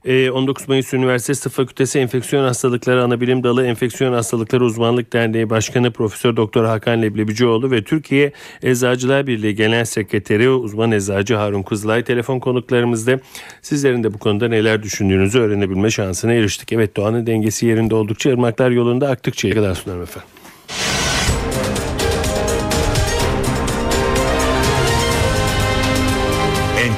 19 0.04 0.62
ee, 0.62 0.66
Mayıs 0.68 0.94
Üniversitesi 0.94 1.42
Tıp 1.42 1.52
Fakültesi 1.52 1.98
Enfeksiyon 1.98 2.44
Hastalıkları 2.44 3.02
Anabilim 3.02 3.44
Dalı 3.44 3.66
Enfeksiyon 3.66 4.12
Hastalıkları 4.12 4.64
Uzmanlık 4.64 5.12
Derneği 5.12 5.50
Başkanı 5.50 5.90
Profesör 5.92 6.36
Doktor 6.36 6.64
Hakan 6.64 7.02
Leblebicioğlu 7.02 7.70
ve 7.70 7.84
Türkiye 7.84 8.32
Eczacılar 8.62 9.26
Birliği 9.26 9.54
Genel 9.54 9.84
Sekreteri 9.84 10.50
uzman 10.50 10.92
eczacı 10.92 11.34
Harun 11.34 11.62
Kızılay 11.62 12.04
telefon 12.04 12.38
konuklarımızda. 12.38 13.20
Sizlerin 13.62 14.04
de 14.04 14.14
bu 14.14 14.18
konuda 14.18 14.48
neler 14.48 14.82
düşündüğünüzü 14.82 15.40
öğrenebilme 15.40 15.90
şansına 15.90 16.32
eriştik. 16.32 16.72
Evet 16.72 16.96
doğanın 16.96 17.26
dengesi 17.26 17.66
yerinde 17.66 17.94
oldukça 17.94 18.30
ırmaklar 18.30 18.70
yolunda 18.70 19.08
aktıkça 19.08 19.50
kadar 19.50 19.74
sunarım 19.74 20.02
efendim. 20.02 20.41